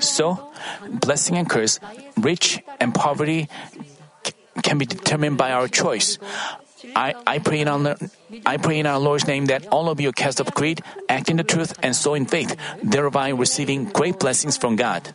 So, 0.00 0.52
blessing 0.88 1.36
and 1.36 1.48
curse, 1.48 1.80
rich 2.20 2.60
and 2.80 2.94
poverty 2.94 3.48
can 4.62 4.78
be 4.78 4.86
determined 4.86 5.38
by 5.38 5.52
our 5.52 5.68
choice. 5.68 6.18
I, 6.94 7.14
I 7.26 7.38
pray 7.38 7.60
in 7.60 7.68
our 7.68 7.96
I 8.44 8.56
pray 8.58 8.78
in 8.78 8.86
our 8.86 8.98
Lord's 8.98 9.26
name 9.26 9.46
that 9.46 9.66
all 9.68 9.88
of 9.88 10.00
you 10.00 10.12
cast 10.12 10.40
off 10.40 10.54
greed, 10.54 10.82
act 11.08 11.28
in 11.28 11.36
the 11.36 11.44
truth, 11.44 11.74
and 11.82 11.96
sow 11.96 12.14
in 12.14 12.26
faith, 12.26 12.54
thereby 12.82 13.30
receiving 13.30 13.86
great 13.86 14.18
blessings 14.18 14.56
from 14.56 14.76
God. 14.76 15.14